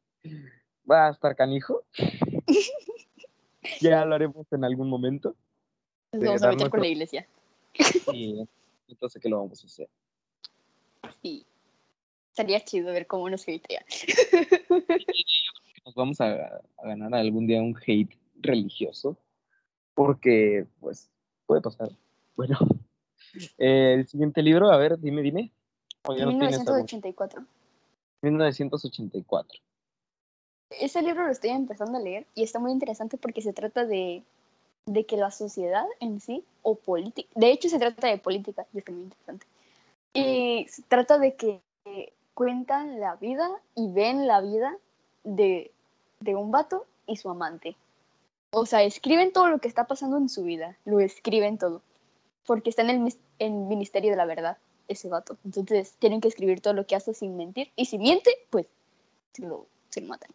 va 0.90 1.08
a 1.08 1.10
estar 1.10 1.36
canijo. 1.36 1.82
ya 3.80 4.04
lo 4.04 4.14
haremos 4.14 4.50
en 4.52 4.64
algún 4.64 4.88
momento. 4.88 5.36
Nos 6.12 6.24
vamos 6.24 6.42
a 6.42 6.48
meter 6.48 6.70
con 6.70 6.80
nuestro- 6.80 6.80
la 6.80 6.88
iglesia. 6.88 7.28
Entonces 8.88 9.22
que 9.22 9.28
lo 9.28 9.38
vamos 9.42 9.62
a 9.62 9.66
hacer. 9.66 9.88
Sí. 11.22 11.46
Estaría 12.32 12.64
chido 12.64 12.90
ver 12.94 13.06
cómo 13.06 13.28
nos 13.28 13.42
hatea. 13.42 13.84
Nos 15.84 15.94
vamos 15.94 16.18
a, 16.22 16.32
a 16.78 16.82
ganar 16.82 17.14
algún 17.14 17.46
día 17.46 17.60
un 17.60 17.76
hate 17.76 18.16
religioso, 18.40 19.18
porque 19.92 20.66
pues 20.80 21.10
puede 21.44 21.60
pasar. 21.60 21.90
Bueno, 22.34 22.56
eh, 23.58 23.96
el 23.98 24.08
siguiente 24.08 24.42
libro, 24.42 24.70
a 24.70 24.78
ver, 24.78 24.98
dime, 24.98 25.20
dime. 25.20 25.52
O 26.04 26.16
ya 26.16 26.24
no 26.24 26.30
tienes 26.30 26.58
algo. 26.60 26.72
1984. 26.72 27.44
1984. 28.22 29.60
Ese 30.70 31.02
libro 31.02 31.26
lo 31.26 31.32
estoy 31.32 31.50
empezando 31.50 31.98
a 31.98 32.00
leer 32.00 32.26
y 32.34 32.44
está 32.44 32.58
muy 32.58 32.72
interesante 32.72 33.18
porque 33.18 33.42
se 33.42 33.52
trata 33.52 33.84
de, 33.84 34.22
de 34.86 35.04
que 35.04 35.18
la 35.18 35.30
sociedad 35.30 35.84
en 36.00 36.18
sí, 36.18 36.44
o 36.62 36.76
política, 36.76 37.28
de 37.34 37.50
hecho 37.50 37.68
se 37.68 37.78
trata 37.78 38.08
de 38.08 38.16
política 38.16 38.66
y 38.72 38.78
está 38.78 38.90
muy 38.90 39.02
interesante. 39.02 39.46
Y 40.14 40.66
se 40.70 40.82
trata 40.84 41.18
de 41.18 41.34
que 41.34 41.60
cuentan 42.42 42.98
la 42.98 43.14
vida 43.14 43.48
y 43.76 43.92
ven 43.92 44.26
la 44.26 44.40
vida 44.40 44.76
de, 45.22 45.70
de 46.18 46.34
un 46.34 46.50
vato 46.50 46.86
y 47.06 47.14
su 47.14 47.30
amante. 47.30 47.76
O 48.50 48.66
sea, 48.66 48.82
escriben 48.82 49.32
todo 49.32 49.46
lo 49.46 49.60
que 49.60 49.68
está 49.68 49.86
pasando 49.86 50.16
en 50.16 50.28
su 50.28 50.42
vida, 50.42 50.76
lo 50.84 50.98
escriben 50.98 51.56
todo, 51.56 51.82
porque 52.44 52.70
está 52.70 52.82
en 52.82 52.90
el, 52.90 53.14
en 53.38 53.54
el 53.54 53.68
Ministerio 53.68 54.10
de 54.10 54.16
la 54.16 54.26
Verdad, 54.26 54.58
ese 54.88 55.08
vato. 55.08 55.36
Entonces 55.44 55.94
tienen 56.00 56.20
que 56.20 56.26
escribir 56.26 56.60
todo 56.60 56.74
lo 56.74 56.84
que 56.84 56.96
hace 56.96 57.14
sin 57.14 57.36
mentir, 57.36 57.70
y 57.76 57.84
si 57.84 57.96
miente, 57.96 58.32
pues 58.50 58.66
se 59.34 59.46
lo, 59.46 59.68
se 59.90 60.00
lo 60.00 60.08
matan. 60.08 60.30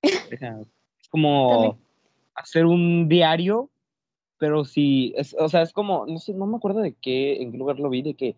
Es 0.00 1.08
como 1.10 1.50
También. 1.50 1.76
hacer 2.34 2.64
un 2.64 3.10
diario, 3.10 3.68
pero 4.38 4.64
si, 4.64 5.12
es, 5.16 5.36
o 5.38 5.50
sea, 5.50 5.60
es 5.60 5.74
como, 5.74 6.06
no 6.06 6.18
sé, 6.18 6.32
no 6.32 6.46
me 6.46 6.56
acuerdo 6.56 6.80
de 6.80 6.94
qué, 6.94 7.42
en 7.42 7.52
qué 7.52 7.58
lugar 7.58 7.78
lo 7.78 7.90
vi, 7.90 8.00
de 8.00 8.14
que 8.14 8.36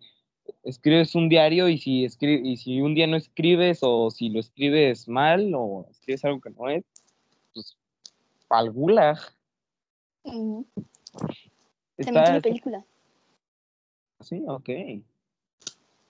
escribes 0.63 1.15
un 1.15 1.29
diario 1.29 1.67
y 1.67 1.77
si, 1.77 2.05
escri 2.05 2.41
y 2.43 2.57
si 2.57 2.81
un 2.81 2.95
día 2.95 3.07
no 3.07 3.17
escribes 3.17 3.79
o 3.81 4.09
si 4.11 4.29
lo 4.29 4.39
escribes 4.39 5.07
mal 5.07 5.51
o 5.55 5.87
escribes 5.91 6.25
algo 6.25 6.41
que 6.41 6.49
no 6.51 6.69
es, 6.69 6.83
pues 7.53 7.77
al 8.49 8.71
gulag. 8.71 9.17
También 10.23 10.65
Está, 11.97 12.23
tiene 12.23 12.41
película. 12.41 12.85
sí, 14.21 14.43
ok. 14.47 14.69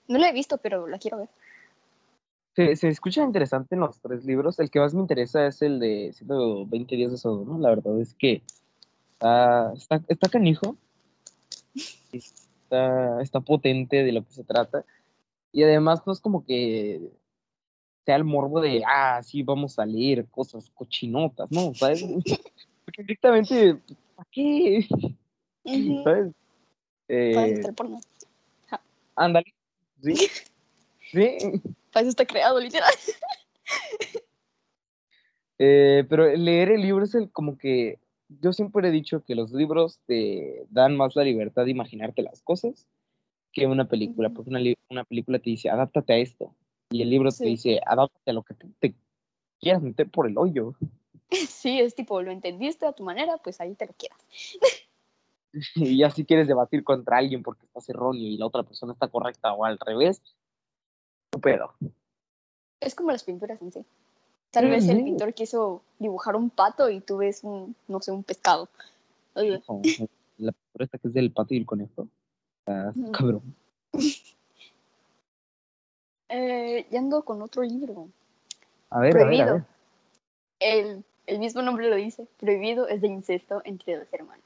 No 0.08 0.18
la 0.18 0.28
he 0.28 0.32
visto, 0.32 0.58
pero 0.58 0.86
la 0.86 0.98
quiero 0.98 1.18
ver. 1.18 1.28
Se, 2.54 2.76
se 2.76 2.88
escucha 2.88 3.24
interesante 3.24 3.74
en 3.74 3.80
los 3.80 3.98
tres 4.00 4.24
libros. 4.24 4.58
El 4.60 4.70
que 4.70 4.78
más 4.78 4.94
me 4.94 5.00
interesa 5.00 5.46
es 5.46 5.60
el 5.62 5.80
de 5.80 6.12
120 6.14 6.94
días 6.94 7.10
de 7.10 7.18
Sodoma. 7.18 7.58
La 7.58 7.70
verdad 7.70 8.00
es 8.00 8.14
que 8.14 8.42
está, 9.12 9.72
está 10.08 10.28
canijo. 10.28 10.76
Está, 12.74 13.22
está 13.22 13.40
potente 13.40 14.02
de 14.02 14.10
lo 14.10 14.24
que 14.24 14.32
se 14.32 14.42
trata. 14.42 14.84
Y 15.52 15.62
además 15.62 16.02
no 16.04 16.12
es 16.12 16.20
como 16.20 16.44
que 16.44 17.12
sea 18.04 18.16
el 18.16 18.24
morbo 18.24 18.60
de, 18.60 18.82
ah, 18.84 19.22
sí, 19.22 19.44
vamos 19.44 19.78
a 19.78 19.86
leer 19.86 20.26
cosas 20.26 20.68
cochinotas, 20.74 21.50
¿no? 21.52 21.72
¿Sabes? 21.74 22.02
Porque 22.84 23.02
directamente, 23.02 23.76
¿para 24.16 24.28
qué? 24.32 24.86
Ujú. 25.62 26.02
¿Sabes? 26.02 26.32
Para 27.06 27.46
eso 27.46 27.68
Eh, 27.68 28.76
ándale. 29.14 29.54
¿Sí? 30.02 30.14
Sí. 31.12 31.38
Para 31.92 32.00
eso 32.00 32.10
está 32.10 32.26
creado, 32.26 32.58
literal. 32.58 32.92
Eh, 35.58 36.04
pero 36.08 36.26
leer 36.34 36.72
el 36.72 36.82
libro 36.82 37.04
es 37.04 37.14
el 37.14 37.30
como 37.30 37.56
que 37.56 38.00
yo 38.40 38.52
siempre 38.52 38.88
he 38.88 38.92
dicho 38.92 39.22
que 39.24 39.34
los 39.34 39.52
libros 39.52 40.00
te 40.06 40.66
dan 40.70 40.96
más 40.96 41.16
la 41.16 41.24
libertad 41.24 41.64
de 41.64 41.70
imaginarte 41.70 42.22
las 42.22 42.42
cosas 42.42 42.86
que 43.52 43.66
una 43.66 43.88
película, 43.88 44.30
porque 44.30 44.50
una, 44.50 44.60
una 44.90 45.04
película 45.04 45.38
te 45.38 45.50
dice, 45.50 45.70
adáptate 45.70 46.12
a 46.12 46.16
esto, 46.16 46.54
y 46.90 47.02
el 47.02 47.10
libro 47.10 47.30
te 47.30 47.44
dice, 47.44 47.80
adáptate 47.86 48.30
a 48.30 48.34
lo 48.34 48.42
que 48.42 48.54
te 48.80 48.94
quieras 49.60 49.82
meter 49.82 50.10
por 50.10 50.26
el 50.26 50.36
hoyo. 50.38 50.74
Sí, 51.48 51.80
es 51.80 51.96
tipo, 51.96 52.22
lo 52.22 52.30
entendiste 52.30 52.86
a 52.86 52.92
tu 52.92 53.02
manera, 53.02 53.38
pues 53.38 53.60
ahí 53.60 53.74
te 53.74 53.86
lo 53.86 53.94
quieras. 53.94 54.20
y 55.74 55.98
ya 55.98 56.10
si 56.10 56.24
quieres 56.24 56.46
debatir 56.46 56.84
contra 56.84 57.16
alguien 57.16 57.42
porque 57.42 57.66
estás 57.66 57.88
erróneo 57.88 58.22
y 58.22 58.36
la 58.36 58.46
otra 58.46 58.62
persona 58.62 58.92
está 58.92 59.08
correcta 59.08 59.52
o 59.52 59.64
al 59.64 59.78
revés, 59.78 60.22
tu 61.30 61.40
pedo. 61.40 61.74
Es 62.78 62.94
como 62.94 63.10
las 63.10 63.24
pinturas 63.24 63.60
en 63.62 63.72
sí. 63.72 63.84
Tal 64.54 64.70
vez 64.70 64.88
el 64.88 65.02
pintor 65.02 65.34
quiso 65.34 65.82
dibujar 65.98 66.36
un 66.36 66.48
pato 66.48 66.88
y 66.88 67.00
tú 67.00 67.16
ves 67.18 67.42
un, 67.42 67.74
no 67.88 68.00
sé, 68.00 68.12
un 68.12 68.22
pescado. 68.22 68.68
La 69.34 69.58
pintura 70.52 70.84
esta 70.84 70.98
que 70.98 71.08
es 71.08 71.14
del 71.14 71.32
pato 71.32 71.54
y 71.54 71.58
el 71.58 71.66
conejo. 71.66 72.08
Ujú. 72.66 73.12
cabrón. 73.12 73.54
eh, 76.28 76.86
ya 76.88 76.98
ando 77.00 77.24
con 77.24 77.42
otro 77.42 77.62
libro. 77.64 78.08
A 78.90 79.00
ver, 79.00 79.16
a 79.16 79.16
ver, 79.16 79.22
a 79.24 79.26
Prohibido. 79.26 79.54
ver. 79.54 79.64
El, 80.60 81.04
el 81.26 81.38
mismo 81.40 81.62
nombre 81.62 81.90
lo 81.90 81.96
dice. 81.96 82.28
Prohibido 82.38 82.86
es 82.86 83.00
de 83.00 83.08
incesto 83.08 83.60
entre 83.64 83.98
dos 83.98 84.08
hermanos. 84.12 84.44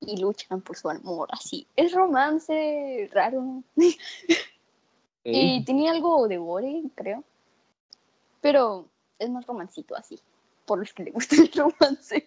Y 0.00 0.16
luchan 0.16 0.62
por 0.62 0.76
su 0.76 0.88
amor, 0.88 1.28
así. 1.30 1.66
Es 1.76 1.92
romance 1.92 3.08
raro. 3.12 3.62
Y 5.24 5.64
tiene 5.64 5.88
algo 5.88 6.26
de 6.26 6.36
gore, 6.36 6.82
creo. 6.96 7.22
Pero 8.40 8.88
es 9.22 9.30
más 9.30 9.46
romancito 9.46 9.96
así. 9.96 10.18
Por 10.66 10.78
los 10.78 10.92
que 10.92 11.04
le 11.04 11.10
gusta 11.10 11.36
el 11.36 11.50
romance. 11.56 12.26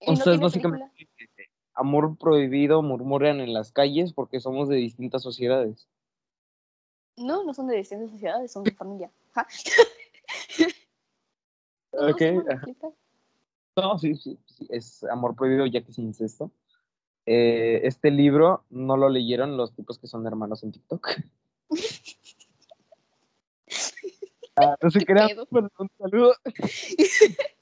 O 0.00 0.12
no 0.12 0.32
es 0.32 0.40
básicamente 0.40 0.88
película. 0.94 1.48
amor 1.74 2.16
prohibido, 2.18 2.82
murmuran 2.82 3.40
en 3.40 3.52
las 3.52 3.72
calles 3.72 4.12
porque 4.12 4.40
somos 4.40 4.68
de 4.68 4.76
distintas 4.76 5.22
sociedades. 5.22 5.88
No, 7.16 7.44
no 7.44 7.52
son 7.52 7.66
de 7.66 7.76
distintas 7.76 8.10
sociedades, 8.10 8.52
son 8.52 8.64
de 8.64 8.72
familia. 8.72 9.10
Ja. 9.32 9.46
¿No 11.92 12.08
Ok? 12.10 12.22
No, 13.76 13.98
sí, 13.98 14.14
sí, 14.16 14.38
sí, 14.46 14.66
es 14.70 15.04
amor 15.04 15.36
prohibido 15.36 15.66
ya 15.66 15.82
que 15.82 15.90
es 15.90 15.98
incesto. 15.98 16.50
Eh, 17.26 17.80
este 17.84 18.10
libro 18.10 18.64
no 18.70 18.96
lo 18.96 19.08
leyeron 19.08 19.56
los 19.56 19.74
tipos 19.74 19.98
que 19.98 20.06
son 20.06 20.26
hermanos 20.26 20.62
en 20.62 20.72
TikTok. 20.72 21.08
Ah, 24.60 24.76
no 24.82 24.90
se 24.90 24.98
¿Qué 25.00 25.06
crean, 25.06 25.28
pedo? 25.28 25.46
pero 25.46 25.70
un 25.78 25.90
saludo. 25.98 26.34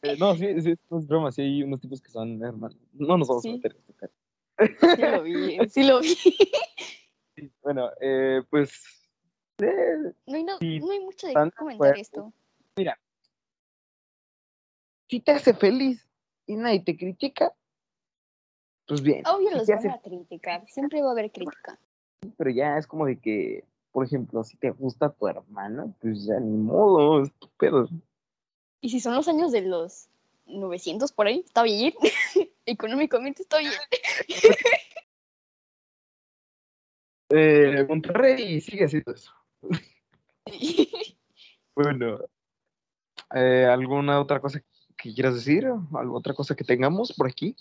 Eh, 0.00 0.16
no, 0.16 0.36
sí, 0.36 0.60
sí, 0.62 0.74
no 0.90 0.98
es 1.00 1.08
broma, 1.08 1.32
sí 1.32 1.42
hay 1.42 1.62
unos 1.64 1.80
tipos 1.80 2.00
que 2.00 2.08
son 2.08 2.40
hermanos. 2.40 2.76
No 2.92 3.16
nos 3.18 3.26
vamos 3.26 3.42
Sí. 3.42 3.48
a 3.50 3.52
meter 3.54 3.76
este. 3.88 4.96
Sí 4.96 5.02
lo 5.02 5.22
vi, 5.24 5.58
sí 5.68 5.82
lo 5.82 6.00
vi. 6.00 6.16
Bueno, 7.62 7.90
eh, 8.00 8.42
pues 8.48 8.70
eh, 9.60 10.12
No 10.26 10.36
hay, 10.36 10.44
no, 10.44 10.52
no 10.60 10.90
hay 10.92 11.00
mucho 11.00 11.26
de 11.26 11.34
qué 11.34 11.50
comentar 11.56 11.98
esto. 11.98 12.32
si 15.08 15.20
te 15.20 15.32
hace 15.32 15.52
feliz 15.54 16.06
y 16.46 16.54
nadie 16.56 16.80
te 16.80 16.96
critica, 16.96 17.52
pues 18.86 19.02
bien. 19.02 19.24
Obvio 19.26 19.50
Si 19.50 19.54
los 19.56 19.66
van 19.68 19.78
hace 19.78 19.88
a 19.90 20.00
criticar, 20.00 20.64
siempre 20.68 21.02
va 21.02 21.08
a 21.08 21.12
haber 21.12 21.30
crítica. 21.32 21.78
pero 22.36 22.50
ya 22.50 22.78
es 22.78 22.86
como 22.86 23.04
de 23.06 23.18
que, 23.18 23.64
por 23.98 24.06
ejemplo, 24.06 24.44
si 24.44 24.56
te 24.56 24.70
gusta 24.70 25.10
tu 25.10 25.26
hermana, 25.26 25.92
pues 26.00 26.24
ya 26.24 26.38
ni 26.38 26.56
modo, 26.56 27.20
es 27.20 27.32
tu 27.32 27.48
pedo. 27.58 27.88
Y 28.80 28.90
si 28.90 29.00
son 29.00 29.16
los 29.16 29.26
años 29.26 29.50
de 29.50 29.62
los 29.62 30.08
900 30.46 31.10
por 31.10 31.26
ahí, 31.26 31.42
está 31.44 31.64
bien. 31.64 31.94
Económicamente 32.64 33.42
está 33.42 33.58
bien. 33.58 33.72
Eh, 37.30 37.84
Monterrey 37.86 38.58
sigue 38.60 38.84
haciendo 38.84 39.12
eso. 39.12 39.32
Bueno, 41.74 42.18
eh, 43.34 43.66
¿alguna 43.66 44.20
otra 44.20 44.40
cosa 44.40 44.60
que 44.96 45.12
quieras 45.12 45.34
decir? 45.34 45.66
¿Alguna 45.66 46.18
otra 46.18 46.34
cosa 46.34 46.56
que 46.56 46.64
tengamos 46.64 47.12
por 47.12 47.28
aquí? 47.28 47.54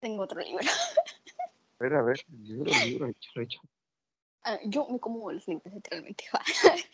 Tengo 0.00 0.22
otro 0.24 0.40
libro. 0.40 0.64
A 1.78 1.84
ver, 1.84 1.94
a 1.94 2.02
ver, 2.02 2.18
libro, 2.28 2.70
libro, 2.84 3.06
échalo, 3.06 3.42
échalo. 3.42 3.75
Ah, 4.48 4.60
yo 4.64 4.86
me 4.88 5.00
como 5.00 5.32
los 5.32 5.46
libros, 5.48 5.74
literalmente. 5.74 6.24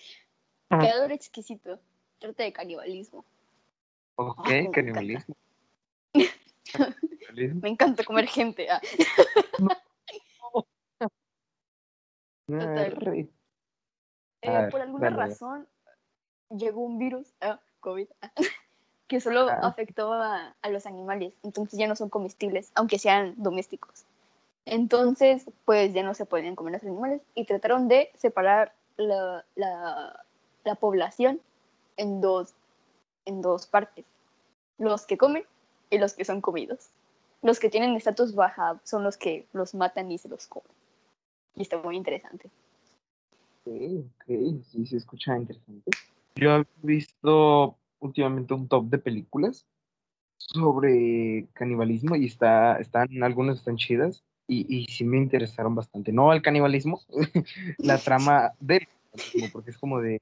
Creador 0.71 1.13
exquisito. 1.13 1.79
Trata 2.19 2.45
de 2.45 2.53
canibalismo. 2.53 3.27
Ok, 4.17 4.39
Ah, 4.39 4.49
me 4.49 4.71
canibalismo. 4.71 5.37
Canibalismo. 6.73 7.61
Me 7.61 7.69
encanta 7.69 8.05
comer 8.05 8.27
gente. 8.27 8.71
ah. 8.71 8.81
Total. 12.47 13.29
Eh, 14.43 14.51
ver, 14.51 14.71
por 14.71 14.81
alguna 14.81 15.11
dale. 15.11 15.17
razón 15.17 15.69
llegó 16.51 16.81
un 16.81 16.99
virus, 16.99 17.33
ah, 17.41 17.61
COVID, 17.81 18.09
ah, 18.23 18.33
que 19.09 19.21
solo 19.21 19.49
Ah. 19.49 19.61
afectó 19.63 20.13
a, 20.13 20.57
a 20.61 20.69
los 20.71 20.87
animales, 20.87 21.35
entonces 21.43 21.79
ya 21.79 21.87
no 21.87 21.97
son 21.97 22.09
comestibles, 22.09 22.73
aunque 22.75 22.99
sean 22.99 23.35
domésticos. 23.37 24.05
Entonces, 24.65 25.45
pues 25.65 25.93
ya 25.93 26.03
no 26.03 26.15
se 26.15 26.27
podían 26.27 26.55
comer 26.55 26.75
los 26.75 26.83
animales 26.83 27.21
y 27.35 27.45
trataron 27.45 27.89
de 27.89 28.11
separar 28.15 28.75
la, 28.97 29.45
la- 29.57 30.25
la 30.65 30.75
población 30.77 31.41
en 31.97 32.21
dos, 32.21 32.55
en 33.25 33.43
dos 33.43 33.67
partes, 33.67 34.05
los 34.79 35.07
que 35.07 35.19
comen 35.19 35.45
y 35.91 35.99
los 35.99 36.15
que 36.15 36.25
son 36.25 36.41
comidos. 36.41 36.91
Los 37.43 37.59
que 37.59 37.69
tienen 37.69 37.97
estatus 37.97 38.35
baja 38.35 38.81
son 38.85 39.03
los 39.03 39.17
que 39.17 39.47
los 39.53 39.75
matan 39.75 40.11
y 40.13 40.19
se 40.19 40.29
los 40.29 40.47
comen. 40.47 40.71
Y 41.57 41.63
está 41.63 41.77
muy 41.79 41.97
interesante. 41.97 42.49
Ok, 43.67 43.73
ok, 44.29 44.63
sí, 44.71 44.87
se 44.87 44.97
escucha 44.97 45.37
interesante. 45.37 45.91
Yo 46.37 46.57
he 46.59 46.65
visto 46.83 47.77
últimamente 47.99 48.55
un 48.55 48.69
top 48.69 48.85
de 48.87 48.99
películas 48.99 49.67
sobre 50.39 51.49
canibalismo 51.53 52.17
y 52.17 52.27
está, 52.27 52.77
están, 52.79 53.09
algunas 53.23 53.59
están 53.59 53.77
chidas 53.77 54.23
y, 54.49 54.67
y 54.83 54.85
sí 54.87 55.05
me 55.05 55.17
interesaron 55.19 55.75
bastante. 55.75 56.13
No 56.13 56.33
el 56.33 56.43
canibalismo, 56.43 57.01
la 57.79 57.99
trama 57.99 58.53
del 58.61 58.87
canibalismo, 58.87 59.51
porque 59.53 59.71
es 59.71 59.79
como 59.79 60.01
de, 60.01 60.21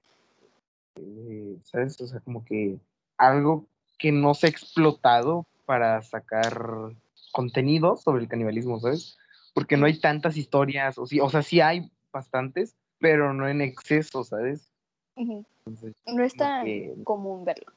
eh, 0.97 1.57
¿sabes? 1.65 2.01
O 2.01 2.07
sea, 2.07 2.21
como 2.21 2.45
que 2.45 2.79
algo 3.17 3.67
que 3.99 4.13
no 4.13 4.35
se 4.35 4.47
ha 4.47 4.51
explotado 4.51 5.47
para 5.67 6.03
sacar 6.03 6.93
contenido 7.33 7.97
sobre 7.97 8.23
el 8.23 8.29
canibalismo, 8.29 8.81
¿sabes? 8.81 9.17
Porque 9.55 9.77
no 9.77 9.87
hay 9.87 9.99
tantas 10.01 10.37
historias, 10.37 10.97
o, 10.99 11.07
sí, 11.07 11.21
o 11.21 11.29
sea, 11.29 11.43
sí 11.43 11.61
hay 11.61 11.91
bastantes, 12.13 12.77
pero 12.99 13.33
no 13.35 13.49
en 13.49 13.61
exceso, 13.61 14.25
¿sabes? 14.25 14.73
Entonces, 15.17 15.95
No 16.07 16.23
es 16.25 16.35
tan 16.35 16.65
que- 16.65 16.95
común 17.05 17.45
verlo. 17.45 17.73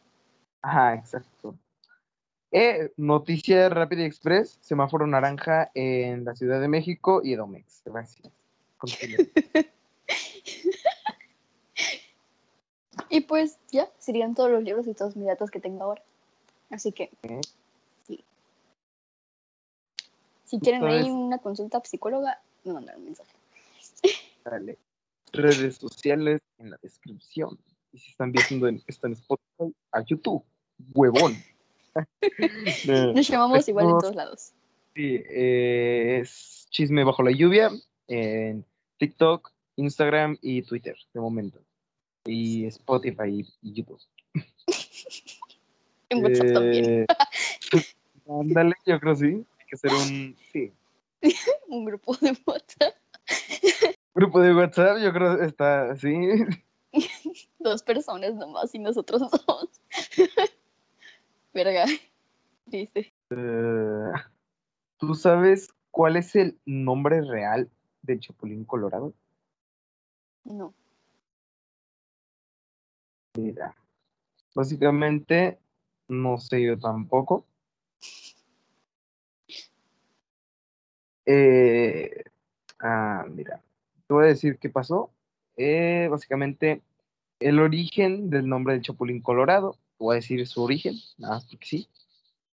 Ajá, 0.61 0.95
exacto. 0.95 1.55
Eh, 2.55 2.91
noticia 2.97 3.67
rápida 3.69 4.03
y 4.03 4.05
express, 4.05 4.59
semáforo 4.61 5.07
naranja 5.07 5.71
en 5.73 6.23
la 6.23 6.35
Ciudad 6.35 6.61
de 6.61 6.67
México 6.67 7.21
y 7.23 7.33
Edomex. 7.33 7.81
Gracias. 7.85 8.31
Y 13.09 13.21
pues 13.21 13.57
ya, 13.71 13.87
serían 13.99 14.33
todos 14.33 14.49
los 14.49 14.63
libros 14.63 14.87
y 14.87 14.93
todos 14.95 15.15
mis 15.15 15.27
datos 15.27 15.51
que 15.51 15.59
tengo 15.59 15.83
ahora. 15.83 16.01
Así 16.71 16.91
que, 16.91 17.11
sí. 18.07 18.23
Si 20.45 20.59
quieren 20.59 20.83
ahí 20.83 21.09
una 21.11 21.37
consulta 21.37 21.79
psicóloga, 21.83 22.41
me 22.63 22.73
mandan 22.73 22.97
un 22.97 23.05
mensaje. 23.05 23.29
Dale. 24.43 24.79
Redes 25.31 25.75
sociales 25.75 26.41
en 26.57 26.71
la 26.71 26.79
descripción. 26.81 27.59
Y 27.91 27.99
si 27.99 28.09
están 28.09 28.31
viendo 28.31 28.67
en- 28.67 28.81
esto 28.87 29.05
en 29.05 29.13
Spotify, 29.13 29.75
a 29.91 30.01
YouTube. 30.01 30.43
Huevón. 30.95 31.35
Nos 33.13 33.27
llamamos 33.27 33.67
igual 33.67 33.85
en 33.85 33.97
todos 33.99 34.15
lados. 34.15 34.53
Sí, 34.95 35.23
eh, 35.29 36.19
es 36.21 36.67
Chisme 36.69 37.03
Bajo 37.03 37.23
la 37.23 37.31
Lluvia 37.31 37.71
en 38.07 38.65
TikTok, 38.97 39.51
Instagram 39.75 40.37
y 40.41 40.61
Twitter, 40.61 40.95
de 41.13 41.19
momento. 41.19 41.59
Y 42.25 42.65
Spotify 42.67 43.45
y, 43.61 43.73
YouTube. 43.73 44.01
En 46.09 46.23
WhatsApp 46.23 46.53
también. 46.53 46.85
Eh, 46.85 47.05
Ándale, 48.29 48.75
yo 48.85 48.99
creo 48.99 49.15
sí. 49.15 49.25
Hay 49.25 49.65
que 49.67 49.75
hacer 49.75 49.91
un 49.91 50.35
sí, 50.51 50.71
Un 51.67 51.85
grupo 51.85 52.15
de 52.17 52.37
WhatsApp. 52.45 52.95
grupo 54.13 54.41
de 54.41 54.53
WhatsApp, 54.53 54.97
yo 55.01 55.13
creo 55.13 55.41
está 55.41 55.91
así. 55.91 56.15
Dos 57.59 57.81
personas 57.83 58.35
nomás 58.35 58.73
y 58.75 58.79
nosotros 58.79 59.21
dos. 59.31 59.69
Verga. 61.53 61.85
Dice. 62.65 63.13
¿Tú 64.97 65.15
sabes 65.15 65.73
cuál 65.91 66.17
es 66.17 66.35
el 66.35 66.57
nombre 66.65 67.21
real 67.21 67.69
de 68.01 68.19
Chapulín 68.19 68.65
Colorado? 68.65 69.13
No. 70.45 70.73
Mira, 73.35 73.75
básicamente, 74.53 75.59
no 76.07 76.37
sé 76.37 76.63
yo 76.63 76.77
tampoco. 76.77 77.45
Eh, 81.25 82.23
ah, 82.79 83.25
mira, 83.29 83.61
te 84.07 84.13
voy 84.13 84.25
a 84.25 84.27
decir 84.27 84.57
qué 84.59 84.69
pasó. 84.69 85.11
Eh, 85.57 86.07
básicamente, 86.09 86.81
el 87.39 87.59
origen 87.59 88.29
del 88.29 88.47
nombre 88.47 88.73
del 88.73 88.83
Chapulín 88.83 89.21
Colorado, 89.21 89.77
voy 90.03 90.13
a 90.13 90.15
decir 90.17 90.45
su 90.47 90.61
origen, 90.61 90.95
nada 91.17 91.35
más 91.35 91.45
porque 91.45 91.65
sí. 91.65 91.89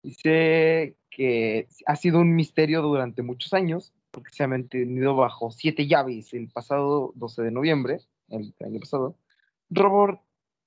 Dice 0.02 0.96
que 1.10 1.66
ha 1.86 1.96
sido 1.96 2.20
un 2.20 2.34
misterio 2.34 2.82
durante 2.82 3.22
muchos 3.22 3.52
años, 3.52 3.92
porque 4.10 4.30
se 4.32 4.44
ha 4.44 4.48
mantenido 4.48 5.16
bajo 5.16 5.50
siete 5.50 5.86
llaves 5.86 6.32
el 6.32 6.48
pasado 6.48 7.12
12 7.16 7.42
de 7.42 7.50
noviembre, 7.50 8.00
el 8.28 8.54
año 8.64 8.80
pasado. 8.80 9.16
Robert, 9.70 10.20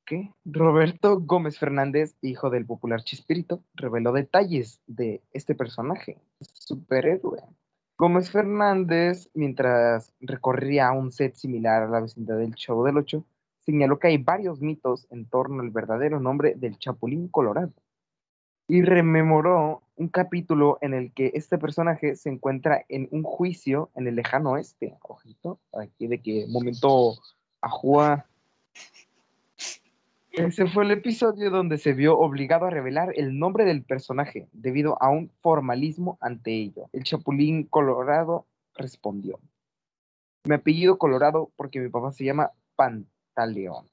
¿qué? 0.06 0.34
Roberto 0.46 1.20
Gómez 1.22 1.58
Fernández, 1.58 2.16
hijo 2.22 2.50
del 2.50 2.66
popular 2.66 3.04
Chispirito, 3.04 3.64
reveló 3.74 4.12
detalles 4.12 4.82
de 4.88 5.22
este 5.32 5.56
personaje, 5.56 6.18
superhéroe. 6.42 7.42
Gómez 7.98 8.32
Fernández, 8.32 9.30
mientras 9.34 10.14
recorría 10.20 10.92
un 10.92 11.12
set 11.12 11.36
similar 11.36 11.84
a 11.84 11.88
la 11.88 12.02
vecindad 12.02 12.38
del 12.38 12.56
Chavo 12.56 12.84
del 12.84 12.98
Ocho, 12.98 13.26
señaló 13.72 14.00
que 14.00 14.08
hay 14.10 14.18
varios 14.18 14.60
mitos 14.60 15.08
en 15.12 15.26
torno 15.26 15.62
al 15.62 15.70
verdadero 15.70 16.20
nombre 16.20 16.56
del 16.56 16.78
Chapulín 16.78 17.30
Colorado 17.30 17.72
y 18.68 18.82
rememoró 18.82 19.82
un 19.96 20.10
capítulo 20.10 20.78
en 20.82 20.94
el 20.94 21.14
que 21.14 21.32
este 21.36 21.58
personaje 21.58 22.16
se 22.16 22.30
encuentra 22.30 22.84
en 22.90 23.08
un 23.12 23.24
juicio 23.24 23.90
en 23.96 24.08
el 24.08 24.16
lejano 24.16 24.52
oeste. 24.52 24.98
Ojito, 25.04 25.60
aquí 25.74 26.08
de 26.08 26.20
que 26.20 26.48
momento 26.50 27.16
ajua. 27.62 28.26
Ese 30.32 30.68
fue 30.68 30.84
el 30.84 30.92
episodio 30.92 31.50
donde 31.50 31.78
se 31.78 31.94
vio 31.94 32.18
obligado 32.18 32.66
a 32.66 32.70
revelar 32.70 33.14
el 33.16 33.40
nombre 33.40 33.64
del 33.64 33.84
personaje 33.84 34.48
debido 34.52 35.02
a 35.02 35.10
un 35.10 35.30
formalismo 35.42 36.18
ante 36.20 36.52
ello. 36.52 36.90
El 36.92 37.04
Chapulín 37.04 37.64
Colorado 37.64 38.46
respondió: 38.76 39.40
Mi 40.46 40.56
apellido 40.56 40.98
Colorado 40.98 41.52
porque 41.56 41.80
mi 41.80 41.90
papá 41.90 42.12
se 42.12 42.26
llama 42.26 42.52
Pantaleón, 43.34 43.90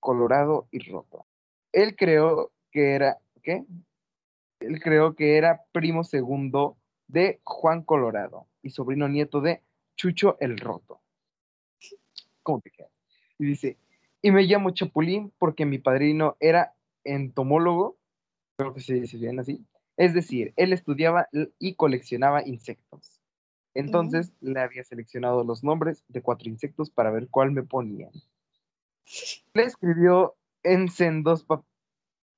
Colorado 0.00 0.68
y 0.70 0.90
roto. 0.90 1.26
él 1.72 1.96
creó 1.96 2.52
que 2.70 2.94
era, 2.94 3.18
¿qué? 3.42 3.64
Él 4.60 4.80
creó 4.80 5.14
que 5.14 5.36
era 5.36 5.64
primo 5.72 6.04
segundo 6.04 6.76
de 7.06 7.40
Juan 7.44 7.82
Colorado 7.82 8.46
y 8.62 8.70
sobrino 8.70 9.08
nieto 9.08 9.40
de 9.40 9.62
Chucho 9.96 10.36
el 10.40 10.58
Roto. 10.58 11.00
¿Cómo 12.42 12.60
te 12.60 12.70
queda? 12.70 12.88
Y 13.38 13.46
dice, 13.46 13.78
y 14.22 14.30
me 14.30 14.42
llamo 14.42 14.70
Chapulín 14.70 15.32
porque 15.38 15.66
mi 15.66 15.78
padrino 15.78 16.36
era 16.40 16.74
entomólogo, 17.04 17.96
creo 18.56 18.74
que 18.74 18.80
se 18.80 18.94
dice 18.94 19.16
bien 19.18 19.38
así. 19.38 19.64
Es 19.96 20.14
decir, 20.14 20.52
él 20.56 20.72
estudiaba 20.72 21.28
y 21.58 21.74
coleccionaba 21.74 22.46
insectos. 22.46 23.20
Entonces 23.74 24.32
le 24.40 24.60
había 24.60 24.84
seleccionado 24.84 25.44
los 25.44 25.64
nombres 25.64 26.04
de 26.08 26.22
cuatro 26.22 26.48
insectos 26.48 26.90
para 26.90 27.10
ver 27.10 27.28
cuál 27.28 27.50
me 27.50 27.62
ponían. 27.62 28.12
Le 29.54 29.62
escribió 29.62 30.36
en 30.62 30.88
sendos 30.88 31.46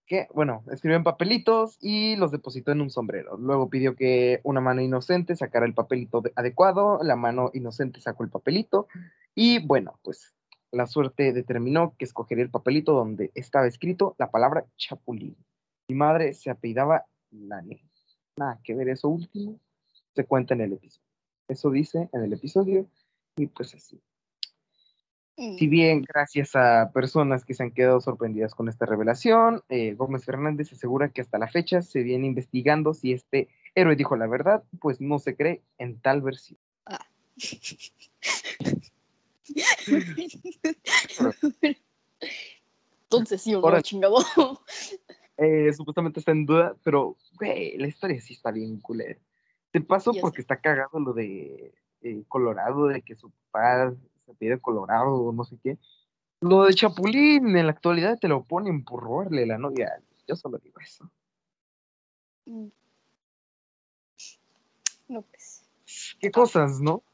que, 0.06 0.28
bueno, 0.34 0.64
escribió 0.70 0.96
en 0.96 1.04
papelitos 1.04 1.78
y 1.80 2.16
los 2.16 2.30
depositó 2.30 2.72
en 2.72 2.80
un 2.80 2.90
sombrero. 2.90 3.36
Luego 3.36 3.68
pidió 3.68 3.96
que 3.96 4.40
una 4.44 4.60
mano 4.60 4.80
inocente 4.80 5.36
sacara 5.36 5.66
el 5.66 5.74
papelito 5.74 6.22
adecuado, 6.36 7.00
la 7.02 7.16
mano 7.16 7.50
inocente 7.54 8.00
sacó 8.00 8.24
el 8.24 8.30
papelito 8.30 8.86
y 9.34 9.64
bueno, 9.66 9.98
pues 10.02 10.34
la 10.70 10.86
suerte 10.86 11.32
determinó 11.32 11.94
que 11.98 12.04
escogería 12.04 12.44
el 12.44 12.50
papelito 12.50 12.92
donde 12.92 13.30
estaba 13.34 13.66
escrito 13.66 14.14
la 14.18 14.30
palabra 14.30 14.66
chapulín. 14.76 15.36
Mi 15.88 15.96
madre 15.96 16.34
se 16.34 16.50
apellidaba 16.50 17.06
Lani. 17.30 17.80
Nada 18.38 18.60
que 18.62 18.74
ver 18.74 18.88
eso 18.88 19.08
último, 19.08 19.58
se 20.14 20.24
cuenta 20.24 20.54
en 20.54 20.60
el 20.62 20.72
episodio. 20.74 21.06
Eso 21.48 21.70
dice 21.70 22.08
en 22.12 22.24
el 22.24 22.32
episodio 22.32 22.86
y 23.36 23.46
pues 23.46 23.74
así. 23.74 24.00
Si 25.36 25.66
bien 25.66 26.02
gracias 26.02 26.56
a 26.56 26.90
personas 26.94 27.44
que 27.44 27.52
se 27.52 27.62
han 27.62 27.70
quedado 27.70 28.00
sorprendidas 28.00 28.54
con 28.54 28.70
esta 28.70 28.86
revelación, 28.86 29.62
eh, 29.68 29.92
Gómez 29.92 30.24
Fernández 30.24 30.72
asegura 30.72 31.10
que 31.10 31.20
hasta 31.20 31.38
la 31.38 31.48
fecha 31.48 31.82
se 31.82 32.02
viene 32.02 32.26
investigando 32.26 32.94
si 32.94 33.12
este 33.12 33.50
héroe 33.74 33.96
dijo 33.96 34.16
la 34.16 34.26
verdad, 34.26 34.64
pues 34.80 35.02
no 35.02 35.18
se 35.18 35.36
cree 35.36 35.60
en 35.76 36.00
tal 36.00 36.22
versión. 36.22 36.58
Ah. 36.86 37.04
Entonces 43.02 43.42
sí, 43.42 43.54
un 43.54 43.82
chingado. 43.82 44.16
Eh, 45.36 45.70
supuestamente 45.74 46.20
está 46.20 46.32
en 46.32 46.46
duda, 46.46 46.74
pero 46.82 47.18
güey, 47.38 47.76
la 47.76 47.88
historia 47.88 48.18
sí 48.22 48.32
está 48.32 48.50
bien 48.50 48.80
culera. 48.80 49.18
Te 49.70 49.82
paso 49.82 50.14
porque 50.18 50.40
está 50.40 50.56
cagado 50.56 50.98
lo 50.98 51.12
de 51.12 51.74
eh, 52.00 52.22
Colorado, 52.26 52.86
de 52.86 53.02
que 53.02 53.16
su 53.16 53.30
papá 53.50 53.94
se 54.26 54.34
pide 54.34 54.60
Colorado 54.60 55.14
o 55.14 55.32
no 55.32 55.44
sé 55.44 55.56
qué. 55.62 55.78
Lo 56.40 56.64
de 56.64 56.74
Chapulín 56.74 57.56
en 57.56 57.66
la 57.66 57.72
actualidad 57.72 58.18
te 58.18 58.28
lo 58.28 58.44
ponen 58.44 58.84
por 58.84 59.02
robarle 59.02 59.46
la 59.46 59.56
novia. 59.56 60.02
Yo 60.26 60.36
solo 60.36 60.58
digo 60.58 60.80
eso. 60.80 61.10
Mm. 62.44 62.68
No, 65.08 65.22
pues. 65.22 65.62
Qué 66.20 66.30
cosas, 66.30 66.80
¿no? 66.80 67.04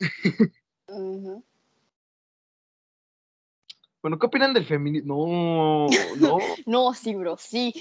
Bueno, 4.03 4.19
¿qué 4.19 4.27
opinan 4.27 4.55
del 4.55 4.67
feminismo? 4.67 5.15
No, 5.15 5.87
no. 6.19 6.39
no, 6.67 6.95
sí, 6.95 7.15
bro, 7.15 7.37
sí. 7.37 7.73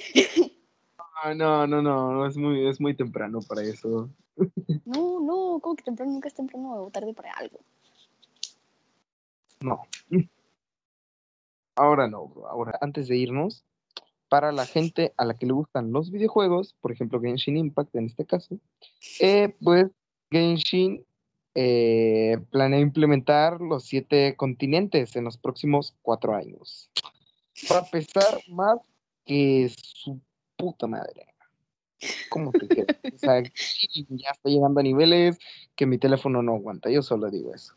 no, 1.35 1.65
no, 1.65 1.81
no, 1.81 2.11
no, 2.13 2.27
es 2.27 2.37
muy, 2.37 2.67
es 2.67 2.79
muy 2.79 2.95
temprano 2.95 3.39
para 3.47 3.63
eso. 3.63 4.09
No, 4.85 5.19
no, 5.19 5.59
¿cómo 5.61 5.75
que 5.75 5.83
temprano? 5.83 6.11
Nunca 6.11 6.27
es 6.27 6.35
temprano 6.35 6.83
o 6.83 6.91
tarde 6.91 7.13
para 7.13 7.31
algo. 7.31 7.59
No. 9.61 9.81
Ahora 11.75 12.07
no, 12.07 12.27
bro. 12.27 12.47
Ahora, 12.47 12.77
antes 12.81 13.07
de 13.07 13.17
irnos, 13.17 13.63
para 14.29 14.51
la 14.51 14.65
gente 14.65 15.13
a 15.17 15.25
la 15.25 15.37
que 15.37 15.45
le 15.45 15.53
gustan 15.53 15.91
los 15.91 16.11
videojuegos, 16.11 16.73
por 16.81 16.91
ejemplo, 16.91 17.19
Genshin 17.19 17.57
Impact 17.57 17.95
en 17.95 18.05
este 18.05 18.25
caso, 18.25 18.59
eh, 19.19 19.55
pues 19.61 19.87
Genshin 20.29 21.05
eh, 21.53 22.37
planea 22.49 22.79
implementar 22.79 23.59
los 23.59 23.83
siete 23.83 24.35
continentes 24.37 25.15
en 25.15 25.25
los 25.25 25.37
próximos 25.37 25.95
cuatro 26.01 26.33
años. 26.33 26.89
Va 27.69 27.79
a 27.79 27.85
pesar 27.85 28.41
más 28.47 28.79
que 29.25 29.69
su 29.75 30.21
puta 30.55 30.87
madre. 30.87 31.27
¿Cómo 32.29 32.51
te 32.51 32.67
quedas? 32.67 32.97
O 33.13 33.17
sea, 33.17 33.43
ya 33.43 34.29
está 34.31 34.49
llegando 34.49 34.79
a 34.79 34.83
niveles 34.83 35.37
que 35.75 35.85
mi 35.85 35.97
teléfono 35.97 36.41
no 36.41 36.55
aguanta. 36.55 36.89
Yo 36.89 37.01
solo 37.01 37.29
digo 37.29 37.53
eso. 37.53 37.75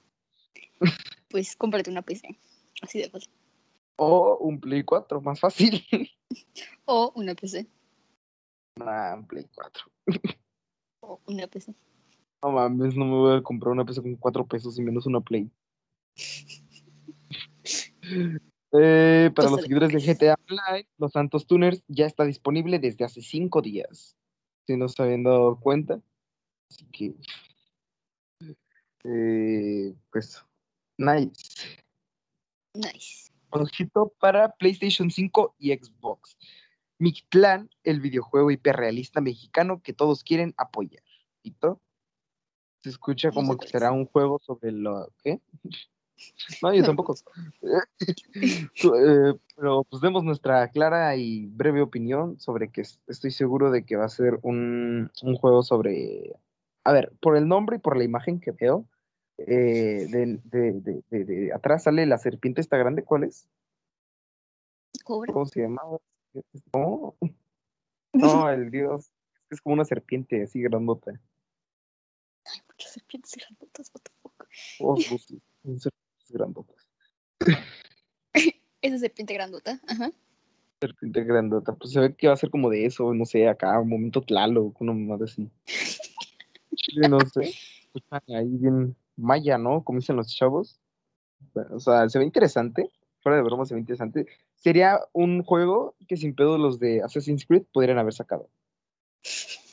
Pues 1.35 1.57
cómprate 1.57 1.91
una 1.91 2.03
PC. 2.03 2.39
Así 2.81 3.01
de 3.01 3.11
fácil. 3.11 3.29
O 3.97 4.39
un 4.39 4.61
Play 4.61 4.85
4, 4.85 5.21
más 5.21 5.41
fácil. 5.41 5.85
O 6.85 7.11
una 7.17 7.35
PC. 7.35 7.67
Ah, 8.81 9.17
un 9.19 9.27
Play 9.27 9.45
4. 9.53 9.83
O 11.01 11.21
una 11.27 11.49
PC. 11.49 11.75
No 12.41 12.53
mames, 12.53 12.95
no 12.95 13.05
me 13.05 13.17
voy 13.17 13.37
a 13.39 13.43
comprar 13.43 13.73
una 13.73 13.85
PC 13.85 14.01
con 14.01 14.15
4 14.15 14.47
pesos 14.47 14.79
y 14.79 14.83
menos 14.83 15.07
una 15.07 15.21
Play. 15.21 15.51
Eh, 18.77 19.31
para 19.35 19.51
los 19.51 19.63
seguidores 19.63 19.93
de 19.93 20.01
GTA 20.01 20.37
Online, 20.51 20.89
Los 20.99 21.13
Santos 21.13 21.47
Tuners 21.47 21.85
ya 21.87 22.07
está 22.07 22.25
disponible 22.25 22.81
desde 22.81 23.05
hace 23.05 23.23
5 23.23 23.63
días. 23.63 24.17
Si 24.67 24.77
no 24.77 24.89
se 24.89 25.03
habían 25.03 25.23
dado 25.23 25.59
cuenta. 25.59 26.01
Así 26.71 26.85
que. 26.93 27.15
Eh, 29.05 29.95
pues. 30.11 30.45
Nice. 30.99 31.79
Nice. 32.75 33.31
Ojito 33.51 34.13
para 34.21 34.51
PlayStation 34.51 35.11
5 35.11 35.55
y 35.59 35.73
Xbox. 35.73 36.37
Mictlán, 36.99 37.71
el 37.83 38.01
videojuego 38.01 38.51
hiperrealista 38.51 39.21
mexicano 39.21 39.81
que 39.83 39.93
todos 39.93 40.25
quieren 40.25 40.55
apoyar. 40.57 41.03
Se 42.85 42.91
escucha 42.91 43.31
como 43.31 43.57
que 43.57 43.69
será 43.69 43.93
un 43.93 44.07
juego 44.07 44.39
sobre 44.43 44.73
lo. 44.73 45.09
¿Qué? 45.23 45.41
No, 46.63 46.73
yo 46.73 46.85
tampoco. 46.85 47.17
Eh, 48.37 49.35
pero 49.57 49.85
pues 49.85 50.01
demos 50.01 50.23
nuestra 50.23 50.69
clara 50.69 51.17
y 51.17 51.47
breve 51.47 51.83
opinión 51.83 52.39
sobre 52.39 52.71
que 52.71 52.83
estoy 53.09 53.33
seguro 53.33 53.73
de 53.73 53.85
que 53.85 53.97
va 53.97 54.05
a 54.05 54.09
ser 54.09 54.39
un, 54.43 55.11
juego 55.41 55.63
sobre. 55.65 56.37
A 56.85 56.93
ver, 56.93 57.13
por 57.21 57.37
el 57.37 57.49
nombre 57.49 57.77
y 57.77 57.79
por 57.81 57.97
la 57.97 58.05
imagen 58.05 58.41
que 58.41 58.53
veo, 58.53 58.87
eh, 59.39 60.07
de, 60.11 61.53
atrás 61.55 61.85
sale 61.85 62.07
la 62.07 62.19
serpiente 62.19 62.61
esta 62.61 62.77
grande, 62.77 63.03
¿cuál 63.03 63.25
es? 63.25 63.49
¿Cómo 65.05 65.47
se 65.47 65.63
llama? 65.63 65.83
No, 66.73 67.15
no 68.13 68.51
el 68.51 68.71
dios. 68.71 69.11
Es 69.51 69.61
como 69.61 69.75
una 69.75 69.85
serpiente 69.85 70.43
así 70.43 70.61
grandota 70.63 71.21
muchas 72.69 72.93
serpientes 72.93 73.33
grandotas, 73.37 73.91
what 73.95 74.03
the 74.03 74.11
fuck. 74.23 74.49
Oh, 74.81 74.95
pues 75.09 75.27
serpientes 75.83 76.31
grandotas. 76.31 76.89
Esa 78.83 78.99
serpiente 78.99 79.35
grandota, 79.35 79.81
ajá. 79.87 80.11
Serpiente 80.81 81.25
grandota, 81.25 81.75
pues 81.75 81.93
se 81.93 82.01
ve 82.01 82.15
que 82.15 82.27
va 82.27 82.35
a 82.35 82.37
ser 82.37 82.51
como 82.51 82.69
de 82.69 82.85
eso, 82.85 83.15
no 83.15 83.25
sé, 83.25 83.49
acá, 83.49 83.79
un 83.81 83.89
momento 83.89 84.21
Tlalo, 84.21 84.75
una 84.79 84.93
mamá 84.93 85.25
así. 85.25 85.49
no 87.11 87.19
sé. 87.21 87.55
Ahí 88.29 88.49
bien 88.59 88.97
maya, 89.17 89.59
¿no? 89.59 89.85
Como 89.85 89.99
dicen 89.99 90.17
los 90.17 90.35
chavos. 90.35 90.81
O 91.71 91.81
sea, 91.81 92.09
se 92.09 92.19
ve 92.19 92.25
interesante. 92.25 92.91
Fuera 93.21 93.37
de 93.37 93.45
broma, 93.45 93.65
se 93.65 93.75
ve 93.75 93.81
interesante. 93.81 94.27
Sería 94.57 95.01
un 95.13 95.43
juego 95.43 95.95
que 96.09 96.17
sin 96.17 96.35
pedo 96.35 96.59
los 96.59 96.79
de 96.79 97.03
Assassin's 97.03 97.47
Creed 97.47 97.65
podrían 97.73 97.99
haber 97.99 98.15
sacado. 98.15 98.49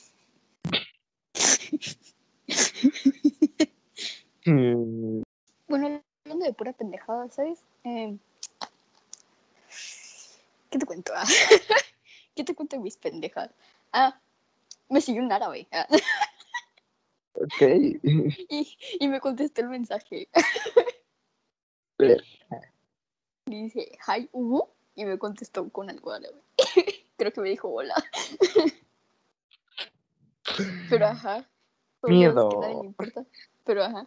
Bueno, 4.44 6.02
hablando 6.24 6.44
de 6.44 6.52
pura 6.52 6.72
pendejada, 6.72 7.28
¿sabes? 7.30 7.60
Eh, 7.84 8.16
¿Qué 10.70 10.78
te 10.78 10.86
cuento? 10.86 11.12
¿Qué 12.34 12.44
te 12.44 12.54
cuento 12.54 12.76
de 12.76 12.82
mis 12.82 12.96
pendejadas? 12.96 13.52
Ah, 13.92 14.18
me 14.88 15.00
siguió 15.00 15.22
un 15.22 15.30
árabe. 15.30 15.68
Ah. 15.70 15.86
Ok. 17.34 17.62
Y, 19.00 19.08
me 19.08 19.20
contestó 19.20 19.62
el 19.62 19.68
mensaje. 19.68 20.28
dice, 23.46 23.98
hi, 24.06 24.28
Hugo. 24.32 24.74
Y 24.94 25.06
me 25.06 25.18
contestó 25.18 25.68
con 25.70 25.88
algo 25.88 26.12
árabe. 26.12 26.42
Creo 27.16 27.32
que 27.32 27.40
me 27.40 27.48
dijo 27.48 27.68
hola. 27.68 27.94
Pero 30.90 31.06
ajá. 31.06 31.48
Miedo. 32.02 32.50
Que 32.50 32.56
nadie 32.58 32.74
le 32.74 32.86
importa. 32.86 33.24
Pero 33.64 33.84
ajá. 33.84 34.06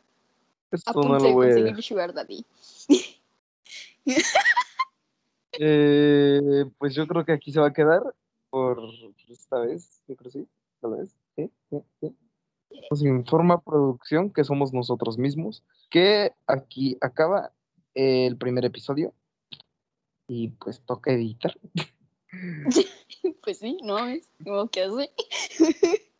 Esto 0.72 1.02
no 1.02 1.18
lo 1.18 1.32
voy 1.32 1.48
a 1.48 1.50
conseguir 1.56 1.84
Sugar 1.84 2.14
Daddy. 2.14 2.46
eh, 5.54 6.66
pues 6.78 6.94
yo 6.94 7.08
creo 7.08 7.26
que 7.26 7.32
aquí 7.32 7.52
se 7.52 7.60
va 7.60 7.68
a 7.68 7.74
quedar 7.74 8.04
por 8.52 8.80
esta 9.28 9.60
vez. 9.60 10.04
Yo 10.08 10.16
creo 10.16 10.32
sí. 10.32 10.48
Tal 10.82 10.92
vez. 10.98 11.16
¿Sí? 11.36 11.50
¿Sí? 11.70 11.84
¿Sí? 12.02 12.16
Nos 12.90 13.04
informa 13.04 13.62
producción 13.62 14.32
que 14.32 14.44
somos 14.44 14.74
nosotros 14.74 15.18
mismos. 15.18 15.64
Que 15.90 16.34
aquí 16.48 16.98
acaba 17.02 17.52
el 17.94 18.38
primer 18.38 18.66
episodio. 18.66 19.14
Y 20.28 20.50
pues 20.50 20.82
toca 20.82 21.12
editar. 21.12 21.56
Pues 23.44 23.60
sí, 23.60 23.78
no, 23.82 24.08
es 24.08 24.30
como 24.44 24.68
que 24.68 24.82
así. 24.82 25.10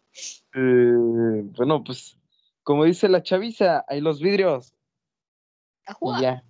Eh, 0.58 1.42
bueno, 1.58 1.84
pues, 1.84 2.18
como 2.64 2.86
dice 2.86 3.10
la 3.10 3.22
chaviza, 3.22 3.84
hay 3.90 4.00
los 4.00 4.22
vidrios. 4.22 4.74
Y 6.02 6.22
ya. 6.22 6.42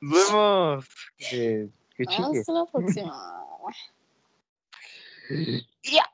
Nos 0.00 0.28
vemos. 0.30 0.88
Eh, 1.32 1.68
que. 1.96 2.04
Hasta 2.04 2.52
la 2.52 2.66
próxima. 2.66 3.44
Ya. 5.82 6.04